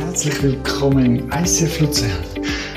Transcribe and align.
Herzlich 0.00 0.42
willkommen 0.42 1.04
im 1.04 1.30
ICF 1.30 1.80
Luzern. 1.80 2.24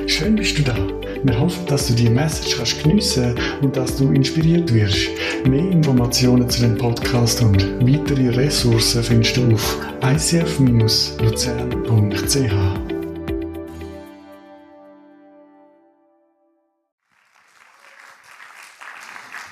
Schön 0.07 0.35
bist 0.35 0.57
du 0.57 0.61
da. 0.61 0.75
Wir 1.23 1.39
hoffen, 1.39 1.65
dass 1.67 1.87
du 1.87 1.93
die 1.93 2.09
Message 2.09 2.57
kannst 2.57 2.83
geniessen 2.83 3.39
und 3.61 3.77
dass 3.77 3.95
du 3.95 4.11
inspiriert 4.11 4.73
wirst. 4.73 5.07
Mehr 5.47 5.71
Informationen 5.71 6.49
zu 6.49 6.59
dem 6.61 6.77
Podcast 6.77 7.41
und 7.41 7.63
weitere 7.79 8.27
Ressourcen 8.27 9.01
findest 9.03 9.37
du 9.37 9.53
auf 9.53 9.77
icf-luzern.ch. 10.01 11.23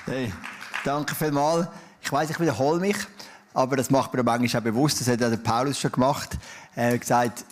Hey, 0.04 0.30
danke 0.84 1.14
vielmals. 1.14 1.68
Ich 2.02 2.12
weiß, 2.12 2.28
ich 2.28 2.38
wiederhole 2.38 2.80
mich, 2.80 2.96
aber 3.54 3.76
das 3.76 3.90
macht 3.90 4.12
mir 4.12 4.22
manchmal 4.22 4.60
auch 4.60 4.64
bewusst. 4.64 5.00
Das 5.00 5.08
hat 5.08 5.22
ja 5.22 5.30
der 5.30 5.38
Paulus 5.38 5.80
schon 5.80 5.90
gemacht. 5.90 6.36
Er 6.74 6.92
hat 6.92 7.00
gesagt, 7.00 7.44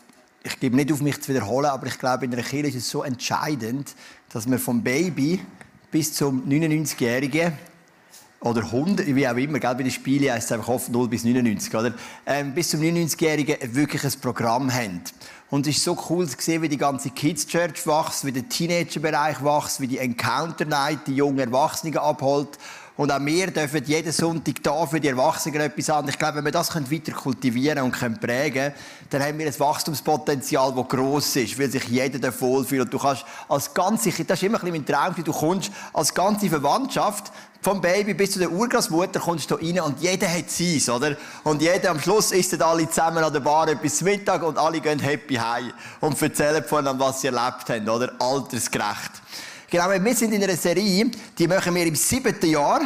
ich 0.43 0.59
gebe 0.59 0.77
nicht 0.77 0.93
auf 0.93 1.00
mich 1.00 1.20
zu 1.20 1.29
wiederholen, 1.32 1.67
aber 1.67 1.86
ich 1.86 1.99
glaube, 1.99 2.25
in 2.25 2.30
der 2.30 2.43
Kirche 2.43 2.68
ist 2.68 2.85
es 2.85 2.90
so 2.90 3.03
entscheidend, 3.03 3.94
dass 4.32 4.48
wir 4.48 4.58
vom 4.58 4.82
Baby 4.82 5.40
bis 5.90 6.14
zum 6.14 6.48
99-Jährigen 6.48 7.53
oder 8.40 8.62
100, 8.62 9.07
wie 9.14 9.29
auch 9.29 9.36
immer, 9.36 9.58
gell, 9.58 9.75
bei 9.75 9.82
den 9.82 9.90
Spielen 9.90 10.32
heisst 10.32 10.46
es 10.46 10.53
einfach 10.53 10.68
oft 10.68 10.89
0 10.89 11.08
bis 11.08 11.25
99, 11.25 11.75
oder? 11.75 11.93
Ähm, 12.25 12.54
bis 12.54 12.71
zum 12.71 12.81
99-Jährigen 12.81 13.57
wirklich 13.75 14.03
ein 14.03 14.12
Programm 14.21 14.72
haben. 14.72 15.03
Und 15.50 15.67
es 15.67 15.76
ist 15.76 15.84
so 15.84 15.98
cool 16.08 16.26
zu 16.26 16.36
sehen, 16.39 16.62
wie 16.62 16.68
die 16.68 16.79
ganze 16.79 17.11
Kids 17.11 17.46
Church 17.46 17.86
wächst, 17.86 18.25
wie 18.25 18.32
der 18.32 18.48
Teenager-Bereich 18.48 19.45
wächst, 19.45 19.81
wie 19.81 19.89
die 19.89 19.98
Encounter 19.98 20.64
Night 20.64 21.00
die 21.07 21.17
jungen 21.17 21.40
Erwachsenen 21.40 21.98
abholt. 21.98 22.57
Und 22.96 23.11
auch 23.11 23.25
wir 23.25 23.50
dürfen 23.50 23.82
jeden 23.85 24.12
Sonntag 24.12 24.62
da 24.62 24.86
für 24.86 25.00
die 25.00 25.08
Erwachsenen 25.08 25.61
etwas 25.61 25.89
an. 25.90 26.08
Ich 26.08 26.18
glaube, 26.18 26.39
wenn 26.39 26.44
wir 26.44 26.53
das 26.53 26.75
weiter 26.75 27.12
kultivieren 27.12 27.82
und 27.82 27.93
können 27.93 28.18
prägen 28.18 28.72
dann 29.08 29.22
haben 29.22 29.39
wir 29.39 29.46
ein 29.46 29.58
Wachstumspotenzial, 29.58 30.72
das 30.75 30.89
gross 30.89 31.34
ist, 31.36 31.58
weil 31.58 31.71
sich 31.71 31.84
jeder 31.84 32.41
wohlfühlt. 32.41 32.83
Und 32.83 32.95
du 32.95 32.98
kannst 32.98 33.25
als 33.48 33.73
ganze, 33.75 34.11
das 34.11 34.39
ist 34.39 34.42
immer 34.42 34.62
ein 34.62 34.70
bisschen 34.70 34.84
mein 34.87 35.15
Traum, 35.15 35.25
du 35.25 35.33
kommst 35.33 35.73
als 35.92 36.15
ganze 36.15 36.48
Verwandtschaft 36.48 37.33
vom 37.62 37.81
Baby 37.81 38.15
bis 38.15 38.33
zu 38.33 38.39
der 38.39 38.50
Urgroßmutter 38.50 39.20
kommst 39.20 39.50
du 39.50 39.56
rein 39.56 39.81
und 39.81 40.00
jeder 40.00 40.27
hat 40.33 40.50
seins, 40.50 40.89
oder? 40.89 41.17
Und 41.45 41.61
jeder 41.61 41.91
am 41.91 42.00
Schluss 42.00 42.33
isst 42.33 42.61
alle 42.62 42.89
zusammen 42.89 43.22
an 43.22 43.33
der 43.33 43.41
Bar 43.41 43.69
etwas 43.69 44.00
Mittag 44.00 44.43
und 44.43 44.56
alle 44.56 44.81
gehen 44.81 44.98
happy 44.98 45.34
heim 45.34 45.72
und 46.00 46.20
erzählen 46.20 46.65
von 46.65 46.84
dem, 46.84 46.98
was 46.98 47.20
sie 47.20 47.27
erlebt 47.27 47.69
haben, 47.69 47.89
oder? 47.89 48.12
Altersgerecht. 48.19 49.11
Genau, 49.71 49.89
wir 49.89 50.15
sind 50.17 50.35
in 50.35 50.43
einer 50.43 50.57
Serie, 50.57 51.09
die 51.39 51.47
machen 51.47 51.73
wir 51.75 51.87
im 51.87 51.95
siebten 51.95 52.51
Jahr. 52.51 52.81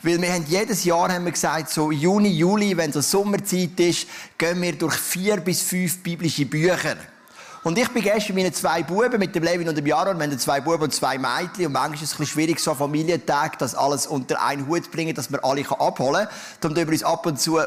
Weil 0.00 0.22
wir 0.22 0.32
haben 0.32 0.44
jedes 0.46 0.84
Jahr 0.84 1.12
haben 1.12 1.24
wir 1.24 1.32
gesagt, 1.32 1.70
so 1.70 1.90
Juni, 1.90 2.28
Juli, 2.28 2.76
wenn 2.76 2.92
so 2.92 3.00
Sommerzeit 3.00 3.80
ist, 3.80 4.06
gehen 4.38 4.62
wir 4.62 4.72
durch 4.74 4.94
vier 4.94 5.38
bis 5.38 5.62
fünf 5.62 6.00
biblische 6.00 6.46
Bücher. 6.46 6.96
Und 7.64 7.76
ich 7.76 7.88
bin 7.88 8.04
gestern 8.04 8.36
mit 8.36 8.44
meinen 8.44 8.54
zwei 8.54 8.84
Buben, 8.84 9.18
mit 9.18 9.34
dem 9.34 9.42
Levin 9.42 9.68
und 9.68 9.76
dem 9.76 9.84
Jaron, 9.84 10.16
wir 10.16 10.26
haben 10.26 10.38
zwei 10.38 10.60
Buben 10.60 10.84
und 10.84 10.94
zwei 10.94 11.18
Mädchen. 11.18 11.66
Und 11.66 11.72
manchmal 11.72 11.94
ist 11.94 12.02
es 12.02 12.12
ein 12.12 12.18
bisschen 12.18 12.26
schwierig, 12.26 12.60
so 12.60 12.72
Familientag, 12.76 13.58
das 13.58 13.74
alles 13.74 14.06
unter 14.06 14.40
einen 14.40 14.68
Hut 14.68 14.84
zu 14.84 14.90
bringen, 14.92 15.16
dass 15.16 15.30
man 15.30 15.40
alle 15.40 15.68
abholen 15.68 16.28
kann. 16.28 16.36
Darum 16.60 16.76
tun 16.76 16.86
wir 16.86 16.92
uns 16.92 17.02
ab 17.02 17.26
und 17.26 17.40
zu 17.40 17.58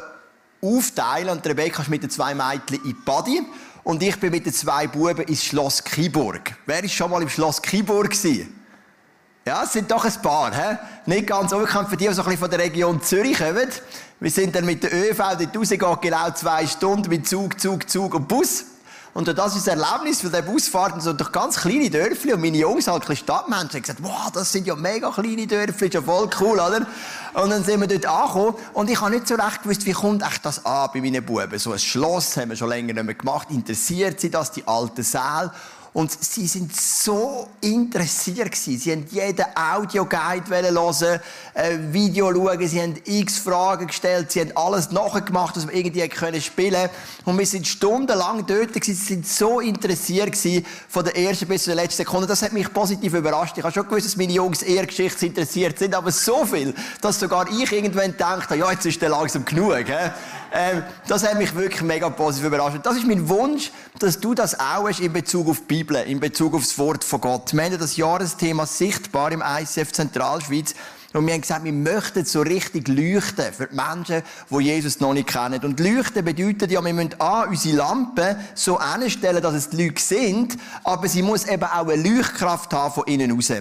aufteilen. 0.61 1.29
Und 1.29 1.45
Rebecca 1.45 1.81
ist 1.81 1.89
mit 1.89 2.03
den 2.03 2.09
zwei 2.09 2.33
Mädchen 2.33 2.85
in 2.85 2.95
Body. 3.03 3.41
Und 3.83 4.01
ich 4.01 4.17
bin 4.17 4.31
mit 4.31 4.45
den 4.45 4.53
zwei 4.53 4.87
Buben 4.87 5.25
ins 5.25 5.43
Schloss 5.43 5.83
Kiburg. 5.83 6.53
Wer 6.65 6.81
ist 6.85 6.93
schon 6.93 7.11
mal 7.11 7.21
im 7.21 7.29
Schloss 7.29 7.61
Kiburg 7.61 8.11
gewesen? 8.11 8.60
Ja, 9.43 9.63
es 9.63 9.73
sind 9.73 9.89
doch 9.89 10.05
ein 10.05 10.21
paar, 10.21 10.53
hä? 10.53 10.77
Nicht 11.07 11.25
ganz 11.25 11.51
unbekannt 11.51 11.89
für 11.89 11.97
die, 11.97 12.07
die 12.07 12.13
so 12.13 12.21
ein 12.21 12.25
bisschen 12.25 12.41
von 12.41 12.51
der 12.51 12.59
Region 12.59 13.01
Zürich 13.01 13.39
kommen. 13.39 13.69
Wir 14.19 14.29
sind 14.29 14.55
dann 14.55 14.65
mit 14.65 14.83
der 14.83 14.93
ÖV 14.93 15.17
dort 15.17 15.57
rausgegangen, 15.57 15.97
genau 15.99 16.29
zwei 16.29 16.67
Stunden 16.67 17.09
mit 17.09 17.27
Zug, 17.27 17.59
Zug, 17.59 17.89
Zug 17.89 18.13
und 18.13 18.27
Bus. 18.27 18.65
Und 19.15 19.27
das 19.27 19.55
ist 19.55 19.67
ein 19.67 19.79
Erlebnis, 19.79 20.23
weil 20.23 20.29
der 20.29 20.43
Bus 20.43 20.67
fährt 20.67 21.01
so 21.01 21.13
durch 21.13 21.31
ganz 21.31 21.57
kleine 21.57 21.89
Dörfli 21.89 22.33
und 22.33 22.41
meine 22.41 22.55
Jungs, 22.55 22.87
halt 22.87 23.09
ein 23.09 23.15
Stadtmenschen, 23.15 23.73
haben 23.73 23.81
gesagt, 23.81 24.03
wow, 24.03 24.31
das 24.31 24.51
sind 24.51 24.67
ja 24.67 24.75
mega 24.75 25.09
kleine 25.09 25.47
Dörfli, 25.47 25.87
ist 25.87 25.95
ja 25.95 26.03
voll 26.03 26.29
cool, 26.39 26.59
oder? 26.59 26.85
Und 27.33 27.49
dann 27.49 27.63
sind 27.63 27.81
wir 27.81 27.87
dort 27.87 28.05
angekommen 28.05 28.55
und 28.73 28.91
ich 28.91 29.01
habe 29.01 29.09
nicht 29.09 29.27
so 29.27 29.33
recht 29.33 29.63
gewusst, 29.63 29.87
wie 29.87 29.93
kommt 29.93 30.21
echt 30.21 30.45
das 30.45 30.63
an 30.67 30.91
bei 30.93 31.01
meinen 31.01 31.25
Buben. 31.25 31.57
So 31.57 31.71
ein 31.71 31.79
Schloss 31.79 32.37
haben 32.37 32.49
wir 32.49 32.55
schon 32.55 32.69
länger 32.69 32.93
nicht 32.93 33.03
mehr 33.03 33.15
gemacht. 33.15 33.47
Interessiert 33.49 34.19
sie 34.19 34.29
das, 34.29 34.51
die 34.51 34.67
alten 34.67 35.01
Säle? 35.01 35.51
Und 35.93 36.11
sie 36.23 36.47
sind 36.47 36.73
so 36.73 37.49
interessiert 37.59 38.51
gewesen. 38.51 38.79
Sie 38.79 38.91
haben 38.93 39.05
jeden 39.11 39.45
Audioguide 39.55 40.49
hören, 40.49 41.19
äh, 41.53 41.77
Video 41.91 42.33
schauen, 42.33 42.67
sie 42.67 42.81
haben 42.81 42.95
x 43.03 43.39
Fragen 43.39 43.87
gestellt, 43.87 44.31
sie 44.31 44.39
haben 44.39 44.55
alles 44.55 44.91
nachgemacht, 44.91 45.57
was 45.57 45.67
wir 45.67 45.75
irgendwie 45.75 46.07
können 46.07 46.39
spielen 46.39 46.89
Und 47.25 47.37
wir 47.37 47.45
sind 47.45 47.67
stundenlang 47.67 48.45
dort 48.45 48.71
gewesen. 48.71 48.95
Sie 48.95 49.15
sind 49.15 49.27
so 49.27 49.59
interessiert 49.59 50.31
gewesen, 50.31 50.65
von 50.87 51.03
der 51.03 51.17
ersten 51.17 51.47
bis 51.47 51.65
zur 51.65 51.75
letzten 51.75 52.03
Sekunde. 52.03 52.25
Das 52.25 52.41
hat 52.41 52.53
mich 52.53 52.71
positiv 52.71 53.13
überrascht. 53.13 53.57
Ich 53.57 53.63
habe 53.63 53.73
schon 53.73 53.83
gewusst, 53.83 54.05
dass 54.05 54.15
meine 54.15 54.31
Jungs 54.31 54.61
eher 54.61 54.85
geschichtsinteressiert 54.85 55.77
sind, 55.77 55.93
aber 55.93 56.11
so 56.11 56.45
viel, 56.45 56.73
dass 57.01 57.19
sogar 57.19 57.49
ich 57.51 57.69
irgendwann 57.69 58.15
dachte, 58.15 58.55
ja, 58.55 58.71
jetzt 58.71 58.85
ist 58.85 59.01
der 59.01 59.09
langsam 59.09 59.43
genug. 59.43 59.87
He? 59.87 60.11
Ähm, 60.53 60.83
das 61.07 61.23
hat 61.23 61.37
mich 61.37 61.55
wirklich 61.55 61.81
mega 61.81 62.09
positiv 62.09 62.47
überrascht. 62.47 62.79
Das 62.83 62.95
ist 62.97 63.07
mein 63.07 63.27
Wunsch, 63.29 63.71
dass 64.01 64.19
du 64.19 64.33
das 64.33 64.59
auch 64.59 64.87
hast 64.87 64.99
in 64.99 65.13
Bezug 65.13 65.47
auf 65.47 65.59
die 65.59 65.75
Bibel, 65.75 65.95
in 65.97 66.19
Bezug 66.19 66.53
auf 66.55 66.61
das 66.63 66.77
Wort 66.77 67.03
von 67.03 67.21
Gott. 67.21 67.53
Wir 67.53 67.63
haben 67.63 67.77
das 67.77 67.97
Jahresthema 67.97 68.65
sichtbar 68.65 69.31
im 69.31 69.43
ICF 69.45 69.91
Zentralschweiz. 69.91 70.73
Und 71.13 71.27
wir 71.27 71.33
haben 71.33 71.41
gesagt, 71.41 71.65
wir 71.65 71.73
möchten 71.73 72.23
so 72.23 72.41
richtig 72.41 72.87
leuchten 72.87 73.51
für 73.51 73.67
die 73.67 73.75
Menschen, 73.75 74.23
die 74.49 74.63
Jesus 74.63 75.01
noch 75.01 75.13
nicht 75.13 75.27
kennen. 75.27 75.59
Und 75.61 75.79
leuchten 75.79 76.23
bedeutet 76.23 76.71
ja, 76.71 76.83
wir 76.83 76.93
müssen 76.93 77.19
an 77.19 77.49
unsere 77.49 77.77
Lampen 77.77 78.37
so 78.55 78.77
einstellen, 78.77 79.41
dass 79.41 79.53
es 79.53 79.69
die 79.69 79.83
Leute 79.83 80.01
sind, 80.01 80.57
aber 80.85 81.09
sie 81.09 81.21
muss 81.21 81.45
eben 81.45 81.63
auch 81.63 81.87
eine 81.89 81.95
Leuchtkraft 82.01 82.73
haben 82.73 82.93
von 82.93 83.03
innen 83.07 83.31
raus. 83.31 83.51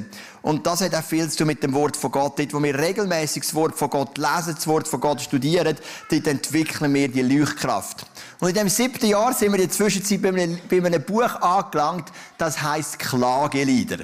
Und 0.42 0.66
das 0.66 0.80
hat 0.80 0.94
auch 0.94 1.02
viel 1.02 1.28
zu 1.28 1.38
tun 1.38 1.48
mit 1.48 1.62
dem 1.62 1.74
Wort 1.74 1.96
von 1.96 2.12
Gott. 2.12 2.38
Dort, 2.38 2.54
wo 2.54 2.62
wir 2.62 2.78
regelmäßig 2.78 3.42
das 3.42 3.54
Wort 3.54 3.76
von 3.76 3.90
Gott 3.90 4.16
lesen, 4.16 4.54
das 4.54 4.66
Wort 4.66 4.86
von 4.86 5.00
Gott 5.00 5.20
studieren, 5.20 5.76
dort 6.08 6.26
entwickeln 6.26 6.94
wir 6.94 7.08
die 7.08 7.22
Leuchtkraft. 7.22 8.06
Und 8.38 8.48
in 8.48 8.54
dem 8.54 8.68
siebten 8.68 9.06
Jahr 9.06 9.34
sind 9.34 9.52
wir 9.52 9.58
in 9.58 9.66
der 9.66 9.70
Zwischenzeit 9.70 10.22
bei 10.22 10.28
einem, 10.28 10.58
bei 10.70 10.76
einem 10.76 11.02
Buch 11.02 11.34
angelangt, 11.40 12.10
das 12.38 12.62
heißt 12.62 12.98
Klagelieder. 12.98 13.98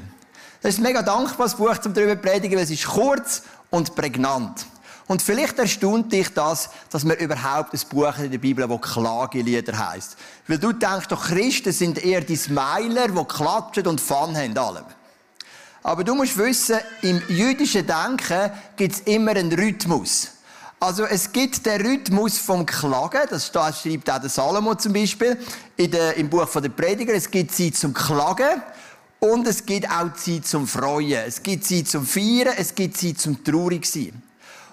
Das 0.62 0.74
ist 0.74 0.78
ein 0.78 0.82
mega 0.82 1.02
dankbares 1.02 1.54
Buch 1.54 1.78
zum 1.78 1.94
darüber 1.94 2.16
predigen, 2.16 2.56
weil 2.56 2.64
es 2.64 2.70
ist 2.70 2.86
kurz 2.86 3.42
und 3.70 3.94
prägnant. 3.94 4.66
Und 5.08 5.22
vielleicht 5.22 5.58
erstaunt 5.58 6.12
dich 6.12 6.34
das, 6.34 6.68
dass 6.90 7.06
wir 7.06 7.16
überhaupt 7.18 7.72
ein 7.72 7.80
Buch 7.88 8.18
in 8.18 8.30
der 8.30 8.38
Bibel, 8.38 8.66
das 8.66 8.80
Klagelieder 8.92 9.78
heisst. 9.78 10.16
Weil 10.48 10.58
du 10.58 10.72
denkst 10.72 11.08
doch, 11.08 11.26
Christen 11.28 11.72
sind 11.72 12.04
eher 12.04 12.22
die 12.22 12.36
Smiler, 12.36 13.08
die 13.08 13.24
klatschen 13.24 13.86
und 13.86 14.00
Fun 14.00 14.36
haben 14.36 14.58
allem. 14.58 14.84
Aber 15.84 16.02
du 16.02 16.16
musst 16.16 16.36
wissen, 16.36 16.78
im 17.02 17.22
jüdischen 17.28 17.86
Denken 17.86 18.50
gibt 18.76 18.94
es 18.94 19.00
immer 19.02 19.30
einen 19.30 19.52
Rhythmus. 19.52 20.32
Also 20.80 21.04
es 21.04 21.30
gibt 21.30 21.64
den 21.64 21.80
Rhythmus 21.80 22.38
vom 22.38 22.66
Klagen, 22.66 23.22
das 23.30 23.46
schreibt 23.46 24.10
auch 24.10 24.18
der 24.18 24.28
Salomo 24.28 24.74
zum 24.74 24.92
Beispiel 24.92 25.38
in 25.76 25.90
der, 25.90 26.16
im 26.16 26.28
Buch 26.28 26.46
der 26.52 26.68
Prediger. 26.68 27.14
Es 27.14 27.30
gibt 27.30 27.52
Zeit 27.52 27.76
zum 27.76 27.94
Klagen 27.94 28.60
und 29.32 29.46
es 29.46 29.64
gibt 29.64 29.90
auch 29.90 30.12
Zeit 30.14 30.46
zum 30.46 30.66
Freuen. 30.66 31.22
Es 31.26 31.42
gibt 31.42 31.64
Zeit 31.64 31.88
zum 31.88 32.06
Feiern, 32.06 32.54
es 32.56 32.74
gibt 32.74 32.96
Zeit 32.96 33.18
zum 33.18 33.42
traurig 33.42 33.86
sein. 33.86 34.22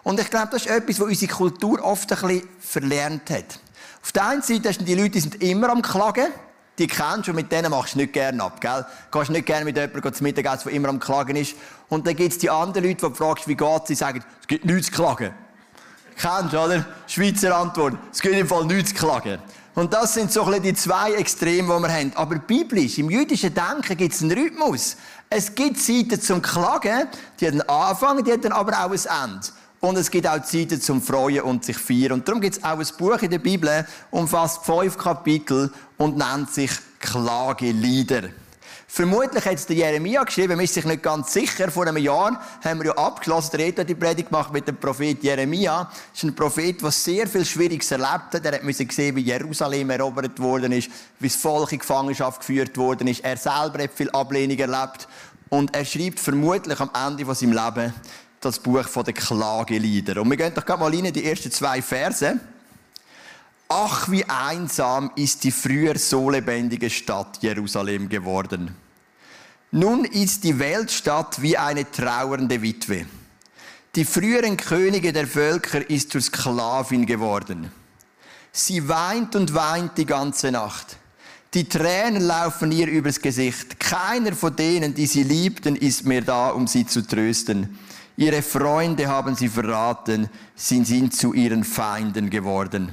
Und 0.03 0.19
ich 0.19 0.29
glaube, 0.29 0.49
das 0.51 0.65
ist 0.65 0.71
etwas, 0.71 0.99
was 0.99 1.07
unsere 1.07 1.31
Kultur 1.31 1.83
oft 1.83 2.11
ein 2.11 2.27
bisschen 2.27 2.49
verlernt 2.59 3.29
hat. 3.29 3.59
Auf 4.01 4.11
der 4.11 4.27
einen 4.27 4.41
Seite 4.41 4.69
hast 4.69 4.81
du 4.81 4.85
die 4.85 4.95
Leute, 4.95 5.11
die 5.11 5.19
sind 5.21 5.41
immer 5.41 5.69
am 5.69 5.81
Klagen. 5.81 6.27
Die 6.77 6.87
kennst 6.87 7.27
du 7.27 7.31
und 7.31 7.35
mit 7.35 7.51
denen 7.51 7.71
machst 7.71 7.93
du 7.93 7.99
nicht 7.99 8.13
gerne 8.13 8.43
ab, 8.43 8.59
gell? 8.59 8.85
Du 9.11 9.19
gehst 9.19 9.31
nicht 9.31 9.45
gerne 9.45 9.63
mit 9.63 9.77
jemandem 9.77 10.13
zum 10.13 10.23
Mittagessen, 10.23 10.63
der 10.65 10.73
immer 10.73 10.89
am 10.89 10.99
Klagen 10.99 11.35
ist. 11.35 11.55
Und 11.87 12.05
dann 12.07 12.15
gibt 12.15 12.33
es 12.33 12.39
die 12.39 12.49
anderen 12.49 12.83
Leute, 12.83 12.95
die 12.95 13.09
du 13.09 13.13
fragst, 13.13 13.47
wie 13.47 13.55
geht's, 13.55 13.85
die 13.85 13.95
sagen, 13.95 14.23
es 14.41 14.47
gibt 14.47 14.65
nichts 14.65 14.87
zu 14.87 14.93
klagen. 14.93 15.33
Kennst 16.17 16.53
du, 16.53 16.59
oder? 16.59 16.85
Schweizer 17.07 17.55
Antwort. 17.55 17.95
Es 18.11 18.19
gibt 18.19 18.35
im 18.35 18.47
Fall 18.47 18.65
nichts 18.65 18.89
zu 18.89 18.95
klagen. 18.95 19.39
Und 19.75 19.91
das 19.93 20.13
sind 20.13 20.31
so 20.31 20.49
die 20.59 20.73
zwei 20.75 21.13
Extreme, 21.13 21.75
die 21.75 21.81
wir 21.81 21.93
haben. 21.93 22.11
Aber 22.15 22.35
biblisch, 22.35 22.99
im 22.99 23.09
jüdischen 23.09 23.53
Denken 23.53 23.97
gibt 23.97 24.13
es 24.13 24.21
einen 24.21 24.31
Rhythmus. 24.31 24.97
Es 25.29 25.53
gibt 25.55 25.79
Zeiten 25.79 26.21
zum 26.21 26.41
Klagen, 26.41 27.07
die 27.39 27.47
haben 27.47 27.61
einen 27.61 27.69
Anfang, 27.69 28.23
die 28.23 28.31
haben 28.31 28.51
aber 28.51 28.71
auch 28.73 28.91
ein 28.91 29.31
Ende. 29.31 29.47
Und 29.79 29.97
es 29.97 30.11
gibt 30.11 30.27
auch 30.27 30.41
Zeiten 30.43 30.79
zum 30.79 31.01
Freuen 31.01 31.41
und 31.41 31.65
sich 31.65 31.77
feiern. 31.77 32.13
Und 32.13 32.27
darum 32.27 32.39
gibt 32.39 32.57
es 32.57 32.63
auch 32.63 32.77
ein 32.77 32.87
Buch 32.97 33.21
in 33.21 33.31
der 33.31 33.39
Bibel, 33.39 33.85
umfasst 34.11 34.63
fünf 34.63 34.97
Kapitel 34.97 35.73
und 35.97 36.17
nennt 36.17 36.53
sich 36.53 36.71
Klagelieder. 36.99 38.29
Vermutlich 38.95 39.43
hat 39.43 39.55
es 39.55 39.65
der 39.65 39.75
Jeremia 39.75 40.23
geschrieben, 40.23 40.55
man 40.55 40.65
ist 40.65 40.75
sich 40.75 40.85
nicht 40.85 41.01
ganz 41.01 41.33
sicher. 41.33 41.71
Vor 41.71 41.87
einem 41.87 41.97
Jahr 41.97 42.39
haben 42.63 42.79
wir 42.79 42.85
ja 42.85 42.91
abgeschlossen, 42.95 43.57
der 43.57 43.69
hat 43.69 43.89
die 43.89 43.95
Predigt 43.95 44.29
gemacht 44.29 44.53
mit 44.53 44.67
dem 44.67 44.77
Prophet 44.77 45.23
Jeremia. 45.23 45.85
Das 45.85 46.21
ist 46.21 46.23
ein 46.25 46.35
Prophet, 46.35 46.79
der 46.79 46.91
sehr 46.91 47.25
viel 47.25 47.43
Schwieriges 47.43 47.89
erlebt 47.89 48.35
hat. 48.35 48.45
Er 48.45 48.51
hat 48.51 48.63
müssen 48.63 48.87
sehen, 48.91 49.15
wie 49.15 49.21
Jerusalem 49.21 49.89
erobert 49.89 50.39
worden 50.39 50.73
ist, 50.73 50.91
wie 51.17 51.27
das 51.27 51.37
Volk 51.37 51.71
in 51.71 51.79
Gefangenschaft 51.79 52.41
geführt 52.41 52.77
worden 52.77 53.07
ist. 53.07 53.21
Er 53.21 53.35
selber 53.35 53.81
hat 53.81 53.93
viel 53.95 54.11
Ablehnung 54.11 54.59
erlebt. 54.59 55.07
Und 55.49 55.75
er 55.75 55.85
schreibt 55.85 56.19
vermutlich 56.19 56.79
am 56.79 56.91
Ende 56.93 57.25
von 57.25 57.33
seinem 57.33 57.53
Leben 57.53 57.95
das 58.41 58.59
Buch 58.59 58.87
von 58.87 59.03
den 59.03 59.15
Klagelieder. 59.15 60.21
Und 60.21 60.29
wir 60.29 60.37
gehen 60.37 60.53
doch 60.53 60.77
mal 60.77 60.91
rein 60.91 61.05
in 61.05 61.13
die 61.13 61.25
ersten 61.25 61.49
zwei 61.49 61.81
Verse. 61.81 62.39
Ach, 63.75 64.07
wie 64.11 64.23
einsam 64.25 65.09
ist 65.15 65.43
die 65.43 65.49
früher 65.49 65.97
so 65.97 66.29
lebendige 66.29 66.91
Stadt 66.91 67.39
Jerusalem 67.41 68.07
geworden. 68.07 68.75
Nun 69.71 70.05
ist 70.05 70.43
die 70.43 70.59
Weltstadt 70.59 71.41
wie 71.41 71.57
eine 71.57 71.89
trauernde 71.89 72.61
Witwe. 72.61 73.07
Die 73.95 74.05
früheren 74.05 74.57
Könige 74.57 75.11
der 75.11 75.25
Völker 75.25 75.89
ist 75.89 76.11
zur 76.11 76.21
Sklavin 76.21 77.07
geworden. 77.07 77.71
Sie 78.51 78.87
weint 78.87 79.35
und 79.35 79.55
weint 79.55 79.97
die 79.97 80.05
ganze 80.05 80.51
Nacht. 80.51 80.97
Die 81.55 81.67
Tränen 81.67 82.21
laufen 82.21 82.71
ihr 82.71 82.87
übers 82.87 83.19
Gesicht. 83.19 83.79
Keiner 83.79 84.33
von 84.33 84.55
denen, 84.55 84.93
die 84.93 85.07
sie 85.07 85.23
liebten, 85.23 85.75
ist 85.75 86.05
mehr 86.05 86.21
da, 86.21 86.49
um 86.49 86.67
sie 86.67 86.85
zu 86.85 87.01
trösten. 87.01 87.79
Ihre 88.17 88.43
Freunde 88.43 89.07
haben 89.07 89.35
sie 89.35 89.49
verraten, 89.49 90.29
sie 90.53 90.85
sind 90.85 91.15
zu 91.15 91.33
ihren 91.33 91.63
Feinden 91.63 92.29
geworden. 92.29 92.91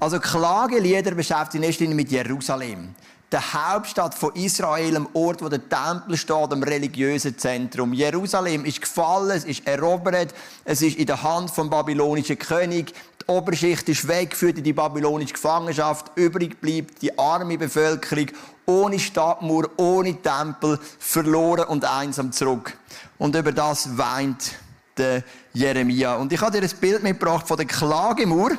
Also 0.00 0.18
Klagelieder 0.18 1.14
beschäftigen 1.14 1.62
erst 1.62 1.80
mit 1.80 2.10
Jerusalem 2.10 2.94
der 3.32 3.52
Hauptstadt 3.52 4.14
von 4.14 4.34
Israel, 4.34 4.96
am 4.96 5.08
Ort, 5.12 5.42
wo 5.42 5.48
der 5.48 5.68
Tempel 5.68 6.16
steht, 6.16 6.52
am 6.52 6.62
religiösen 6.62 7.38
Zentrum. 7.38 7.92
Jerusalem 7.92 8.64
ist 8.64 8.80
gefallen, 8.80 9.30
es 9.30 9.44
ist 9.44 9.66
erobert, 9.66 10.34
es 10.64 10.82
ist 10.82 10.98
in 10.98 11.06
der 11.06 11.22
Hand 11.22 11.50
vom 11.50 11.70
babylonischen 11.70 12.38
König. 12.38 12.92
Die 13.22 13.26
Oberschicht 13.30 13.88
ist 13.88 14.08
weggeführt 14.08 14.58
in 14.58 14.64
die 14.64 14.72
babylonische 14.72 15.34
Gefangenschaft. 15.34 16.10
Übrig 16.16 16.60
bleibt 16.60 17.02
die 17.02 17.16
arme 17.16 17.56
Bevölkerung 17.56 18.26
ohne 18.66 18.98
Stadtmauer, 18.98 19.68
ohne 19.76 20.20
Tempel, 20.20 20.78
verloren 20.98 21.64
und 21.64 21.84
einsam 21.84 22.32
zurück. 22.32 22.76
Und 23.18 23.36
über 23.36 23.52
das 23.52 23.96
weint 23.96 24.54
der 24.96 25.22
Jeremia. 25.52 26.16
Und 26.16 26.32
ich 26.32 26.40
habe 26.40 26.58
dir 26.58 26.66
ein 26.66 26.80
Bild 26.80 27.02
mitgebracht 27.02 27.46
von 27.46 27.56
der 27.56 27.66
Klagemauer. 27.66 28.52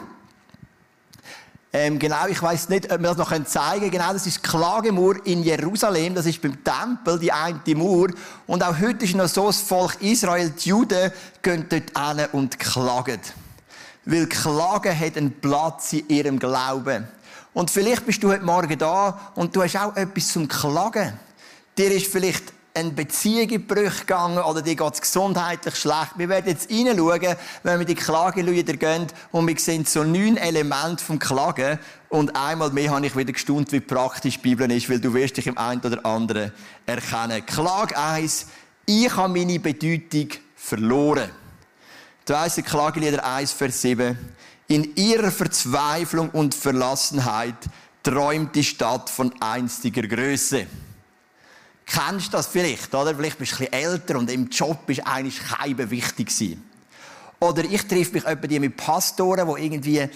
Ähm, 1.74 2.00
genau, 2.00 2.28
ich 2.28 2.42
weiß 2.42 2.68
nicht, 2.68 2.92
ob 2.92 3.02
wir 3.02 3.14
das 3.14 3.18
noch 3.18 3.46
zeigen 3.46 3.80
können. 3.80 3.92
Genau, 3.92 4.12
das 4.12 4.28
ist 4.28 4.38
die 4.38 4.50
Klagemauer 4.50 5.26
in 5.26 5.42
Jerusalem. 5.42 6.16
Das 6.16 6.26
ist 6.26 6.42
beim 6.42 6.62
Tempel 6.64 7.18
die 7.18 7.32
eine 7.32 7.62
Mauer. 7.76 8.10
Und 8.46 8.62
auch 8.62 8.78
heute 8.80 9.06
ist 9.06 9.16
noch 9.16 9.30
so, 9.30 9.48
das 9.48 9.62
Volk 9.62 10.02
Israel, 10.02 10.50
die 10.50 10.70
Juden, 10.70 11.12
gehen 11.42 11.66
dort 11.70 12.18
hin 12.18 12.28
und 12.34 12.60
klagen. 12.60 13.22
Weil 14.04 14.28
Klagen 14.28 15.00
hat 15.00 15.16
einen 15.16 15.32
Platz 15.40 15.94
in 15.94 16.10
ihrem 16.10 16.40
Glauben. 16.40 17.08
Und 17.54 17.72
vielleicht 17.72 18.06
bist 18.06 18.22
du 18.22 18.30
heute 18.30 18.44
Morgen 18.44 18.78
da 18.78 19.32
und 19.36 19.56
du 19.56 19.64
hast 19.64 19.78
auch 19.78 19.96
etwas 19.96 20.28
zum 20.30 20.50
Klagen. 20.50 21.14
Dir 21.78 21.92
ist 21.92 22.08
vielleicht 22.08 22.52
eine 22.74 22.92
Beziehung 22.92 23.50
in 23.50 23.68
Brüche 23.68 24.02
gegangen 24.02 24.40
oder 24.40 24.62
dir 24.62 24.76
geht 24.76 24.94
es 24.94 25.02
gesundheitlich 25.02 25.76
schlecht. 25.76 26.18
Wir 26.18 26.30
werden 26.30 26.48
jetzt 26.48 26.70
hineinschauen, 26.70 27.36
wenn 27.64 27.80
wir 27.80 27.86
die 27.86 27.96
Klagelieder 27.96 28.74
gehen 28.74 29.08
und 29.32 29.48
wir 29.48 29.60
sehen 29.60 29.86
so 29.86 30.04
neun 30.04 30.38
Elemente 30.38 31.04
vom 31.04 31.20
Klagen 31.20 31.80
und 32.10 32.36
einmal 32.36 32.72
mehr 32.72 32.92
habe 32.92 33.06
ich 33.06 33.16
wieder 33.16 33.34
gestaunt, 33.34 33.72
wie 33.72 33.82
praktisch 33.82 34.36
die 34.36 34.42
Bibel 34.42 34.72
ist, 34.72 34.90
weil 34.90 35.00
du 35.00 35.14
wirst 35.14 35.38
dich 35.38 35.48
im 35.48 35.58
einen 35.58 35.82
oder 35.82 36.06
anderen 36.06 36.52
erkennen. 36.86 37.46
Klage 37.46 37.98
1, 37.98 38.48
ich 38.86 39.16
habe 39.16 39.34
meine 39.34 39.60
Bedeutung 39.60 40.30
verloren. 40.56 41.30
Du 42.26 42.34
weißt, 42.34 42.60
in 42.60 42.66
Klagelieder 42.66 43.26
1, 43.26 43.52
Vers 43.52 43.82
7, 43.82 44.18
in 44.68 44.96
ihrer 44.96 45.32
Verzweiflung 45.32 46.30
und 46.30 46.56
Verlassenheit 46.56 47.56
träumt 48.04 48.56
die 48.56 48.64
Stadt 48.64 49.10
von 49.10 49.34
einstiger 49.42 50.04
Größe 50.04 50.68
kennst 51.92 52.34
das 52.34 52.48
vielleicht, 52.48 52.94
oder? 52.94 53.16
Vielleicht 53.16 53.38
bist 53.38 53.54
du 53.54 53.56
ein 53.56 53.70
bisschen 53.70 53.74
älter 53.74 54.18
und 54.18 54.30
im 54.32 54.48
Job 54.50 54.90
ist 54.90 55.06
eigentlich 55.06 55.40
kein 55.40 55.90
wichtig 55.90 56.28
gewesen. 56.28 56.64
Oder 57.40 57.64
ich 57.64 57.88
treffe 57.88 58.14
mich 58.14 58.26
etwa 58.26 58.60
mit 58.60 58.78
Pastoren, 58.78 59.48
die 59.56 59.66
irgendwie 59.66 60.10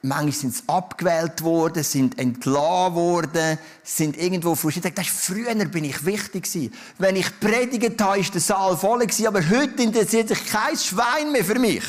Manchmal 0.00 0.32
sind 0.32 0.54
sie 0.54 0.62
abgewählt 0.68 1.42
worden, 1.42 1.82
sind 1.82 2.20
entlassen 2.20 2.94
worden, 2.94 3.58
sind 3.82 4.16
irgendwo 4.16 4.54
frustriert. 4.54 4.96
Das 4.96 5.08
ist, 5.08 5.16
früher 5.16 5.52
bin 5.64 5.84
ich 5.84 6.06
wichtig 6.06 6.44
gewesen. 6.44 6.72
Wenn 6.98 7.16
ich 7.16 7.40
predigt 7.40 8.00
habe, 8.00 8.20
ist 8.20 8.32
der 8.32 8.40
Saal 8.40 8.76
voll 8.76 9.00
gewesen, 9.00 9.26
aber 9.26 9.40
heute 9.50 9.82
interessiert 9.82 10.28
sich 10.28 10.46
kein 10.46 10.76
Schwein 10.76 11.32
mehr 11.32 11.44
für 11.44 11.58
mich. 11.58 11.82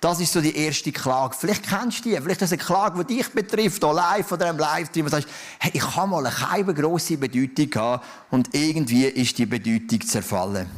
Das 0.00 0.18
ist 0.18 0.32
so 0.32 0.40
die 0.40 0.56
erste 0.56 0.92
Klage. 0.92 1.36
Vielleicht 1.38 1.68
kennst 1.68 2.04
du 2.04 2.08
die. 2.08 2.16
Vielleicht 2.16 2.40
ist 2.40 2.52
das 2.52 2.52
eine 2.52 2.62
Klage, 2.62 3.04
die 3.04 3.18
dich 3.18 3.28
betrifft, 3.28 3.84
auch 3.84 3.92
live 3.92 4.32
oder 4.32 4.48
im 4.48 4.56
Livestream. 4.56 5.04
Du 5.04 5.10
sagst, 5.10 5.28
hey, 5.58 5.72
ich 5.74 5.96
habe 5.96 6.08
mal 6.08 6.26
eine 6.26 6.74
grosse 6.74 7.18
Bedeutung 7.18 7.68
gehabt 7.68 8.06
und 8.30 8.54
irgendwie 8.54 9.04
ist 9.04 9.36
die 9.36 9.44
Bedeutung 9.44 10.00
zerfallen. 10.00 10.70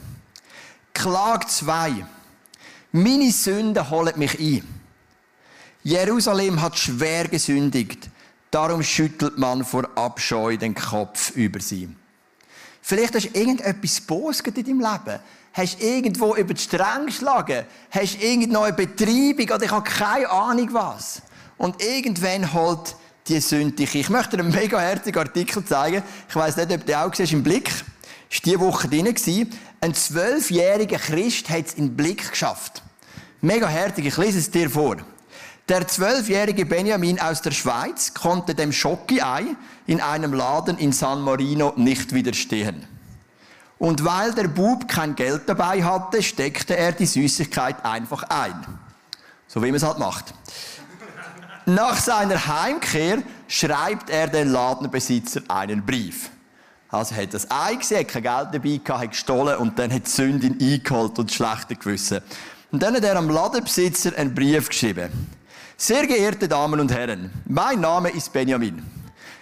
Klage 0.93 1.47
2. 1.47 2.05
Meine 2.91 3.31
Sünden 3.31 3.89
holen 3.89 4.19
mich 4.19 4.39
ein. 4.41 4.83
Jerusalem 5.85 6.61
hat 6.61 6.77
schwer 6.77 7.29
gesündigt. 7.29 8.11
Darum 8.51 8.83
schüttelt 8.83 9.39
man 9.39 9.65
vor 9.65 9.89
Abscheu 9.95 10.57
den 10.57 10.75
Kopf 10.75 11.31
über 11.31 11.61
sie. 11.61 11.89
Vielleicht 12.83 13.15
hast 13.15 13.33
du 13.33 13.39
irgendetwas 13.39 14.01
Böses 14.01 14.41
in 14.41 14.55
deinem 14.55 14.81
Leben 14.81 15.21
hast 15.53 15.83
irgendwo 15.83 16.35
über 16.35 16.55
die 16.55 16.63
Stränge 16.63 17.07
geschlagen, 17.07 17.65
hast 17.91 18.23
irgendeine 18.23 18.67
eine 18.67 18.73
Betreibung 18.73 19.55
oder 19.55 19.63
ich 19.63 19.71
habe 19.71 19.89
keine 19.89 20.31
Ahnung 20.31 20.69
was. 20.73 21.23
Und 21.59 21.83
irgendwann 21.83 22.53
holt 22.53 22.97
die 23.29 23.41
Sünde 23.41 23.77
dich. 23.77 23.95
Ich 23.95 24.11
möchte 24.11 24.37
dir 24.37 24.43
einen 24.43 24.55
mega 24.55 24.81
herzigen 24.81 25.19
Artikel 25.19 25.65
zeigen. 25.65 26.03
Ich 26.29 26.35
weiß 26.35 26.57
nicht, 26.57 26.73
ob 26.73 26.87
du 26.87 26.99
auch 26.99 27.15
siehst 27.15 27.33
im 27.33 27.43
Blick. 27.43 27.71
Ist 28.31 28.45
diese 28.45 28.61
Woche 28.61 28.89
drin 28.89 29.05
gewesen. 29.05 29.53
Ein 29.81 29.95
zwölfjähriger 29.95 30.99
Christ 30.99 31.51
hat 31.51 31.67
es 31.67 31.75
in 31.75 31.89
den 31.89 31.97
Blick 31.97 32.31
geschafft. 32.31 32.83
Mega 33.41 33.69
herzig. 33.69 34.07
Ich 34.07 34.17
lese 34.17 34.39
es 34.39 34.51
dir 34.51 34.71
vor. 34.71 34.97
Der 35.69 35.87
zwölfjährige 35.87 36.67
Benjamin 36.67 37.21
aus 37.21 37.43
der 37.43 37.53
Schweiz 37.53 38.13
konnte 38.15 38.55
dem 38.55 38.73
Schocki-Ei 38.73 39.45
in 39.87 40.01
einem 40.01 40.33
Laden 40.35 40.79
in 40.79 40.93
San 40.93 41.21
Marino 41.21 41.73
nicht 41.77 42.13
widerstehen. 42.13 42.87
Und 43.83 44.05
weil 44.05 44.33
der 44.33 44.47
Bub 44.47 44.87
kein 44.87 45.17
Geld 45.17 45.43
dabei 45.47 45.83
hatte, 45.83 46.23
steckte 46.23 46.77
er 46.77 46.93
die 46.93 47.05
Süßigkeit 47.05 47.85
einfach 47.85 48.23
ein. 48.29 48.65
So 49.49 49.61
wie 49.61 49.67
man 49.67 49.75
es 49.75 49.83
halt 49.83 49.99
macht. 49.99 50.33
Nach 51.67 51.97
seiner 51.97 52.47
Heimkehr 52.47 53.25
schreibt 53.49 54.09
er 54.09 54.29
den 54.29 54.53
Ladenbesitzer 54.53 55.41
einen 55.49 55.85
Brief. 55.85 56.31
Also 56.91 57.17
hat 57.17 57.35
das 57.35 57.51
Ei 57.51 57.75
gesehen, 57.75 58.07
kein 58.07 58.23
Geld 58.23 58.49
dabei 58.53 58.77
gehabt, 58.85 59.03
hat 59.03 59.11
gestohlen 59.11 59.57
und 59.57 59.77
dann 59.77 59.93
hat 59.93 60.07
die 60.07 60.11
Sündin 60.11 60.59
eingeholt 60.61 61.19
und 61.19 61.33
schlechte 61.33 61.75
Gewissen. 61.75 62.21
Und 62.71 62.81
dann 62.85 62.95
hat 62.95 63.03
er 63.03 63.17
am 63.17 63.31
Ladenbesitzer 63.31 64.17
einen 64.17 64.33
Brief 64.33 64.69
geschrieben. 64.69 65.11
Sehr 65.77 66.07
geehrte 66.07 66.47
Damen 66.47 66.79
und 66.79 66.93
Herren, 66.93 67.33
mein 67.47 67.81
Name 67.81 68.11
ist 68.11 68.33
Benjamin. 68.33 68.81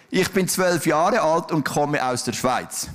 Ich 0.09 0.31
bin 0.31 0.49
zwölf 0.49 0.87
Jahre 0.87 1.21
alt 1.21 1.53
und 1.53 1.63
komme 1.63 2.03
aus 2.03 2.25
der 2.25 2.33
Schweiz. 2.33 2.89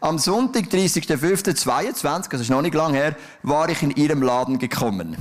Am 0.00 0.16
Sonntag, 0.16 0.66
30.05.22, 0.66 2.06
also 2.06 2.36
ist 2.36 2.50
noch 2.50 2.62
nicht 2.62 2.74
lang 2.74 2.94
her, 2.94 3.16
war 3.42 3.68
ich 3.68 3.82
in 3.82 3.90
ihrem 3.90 4.22
Laden 4.22 4.60
gekommen. 4.60 5.16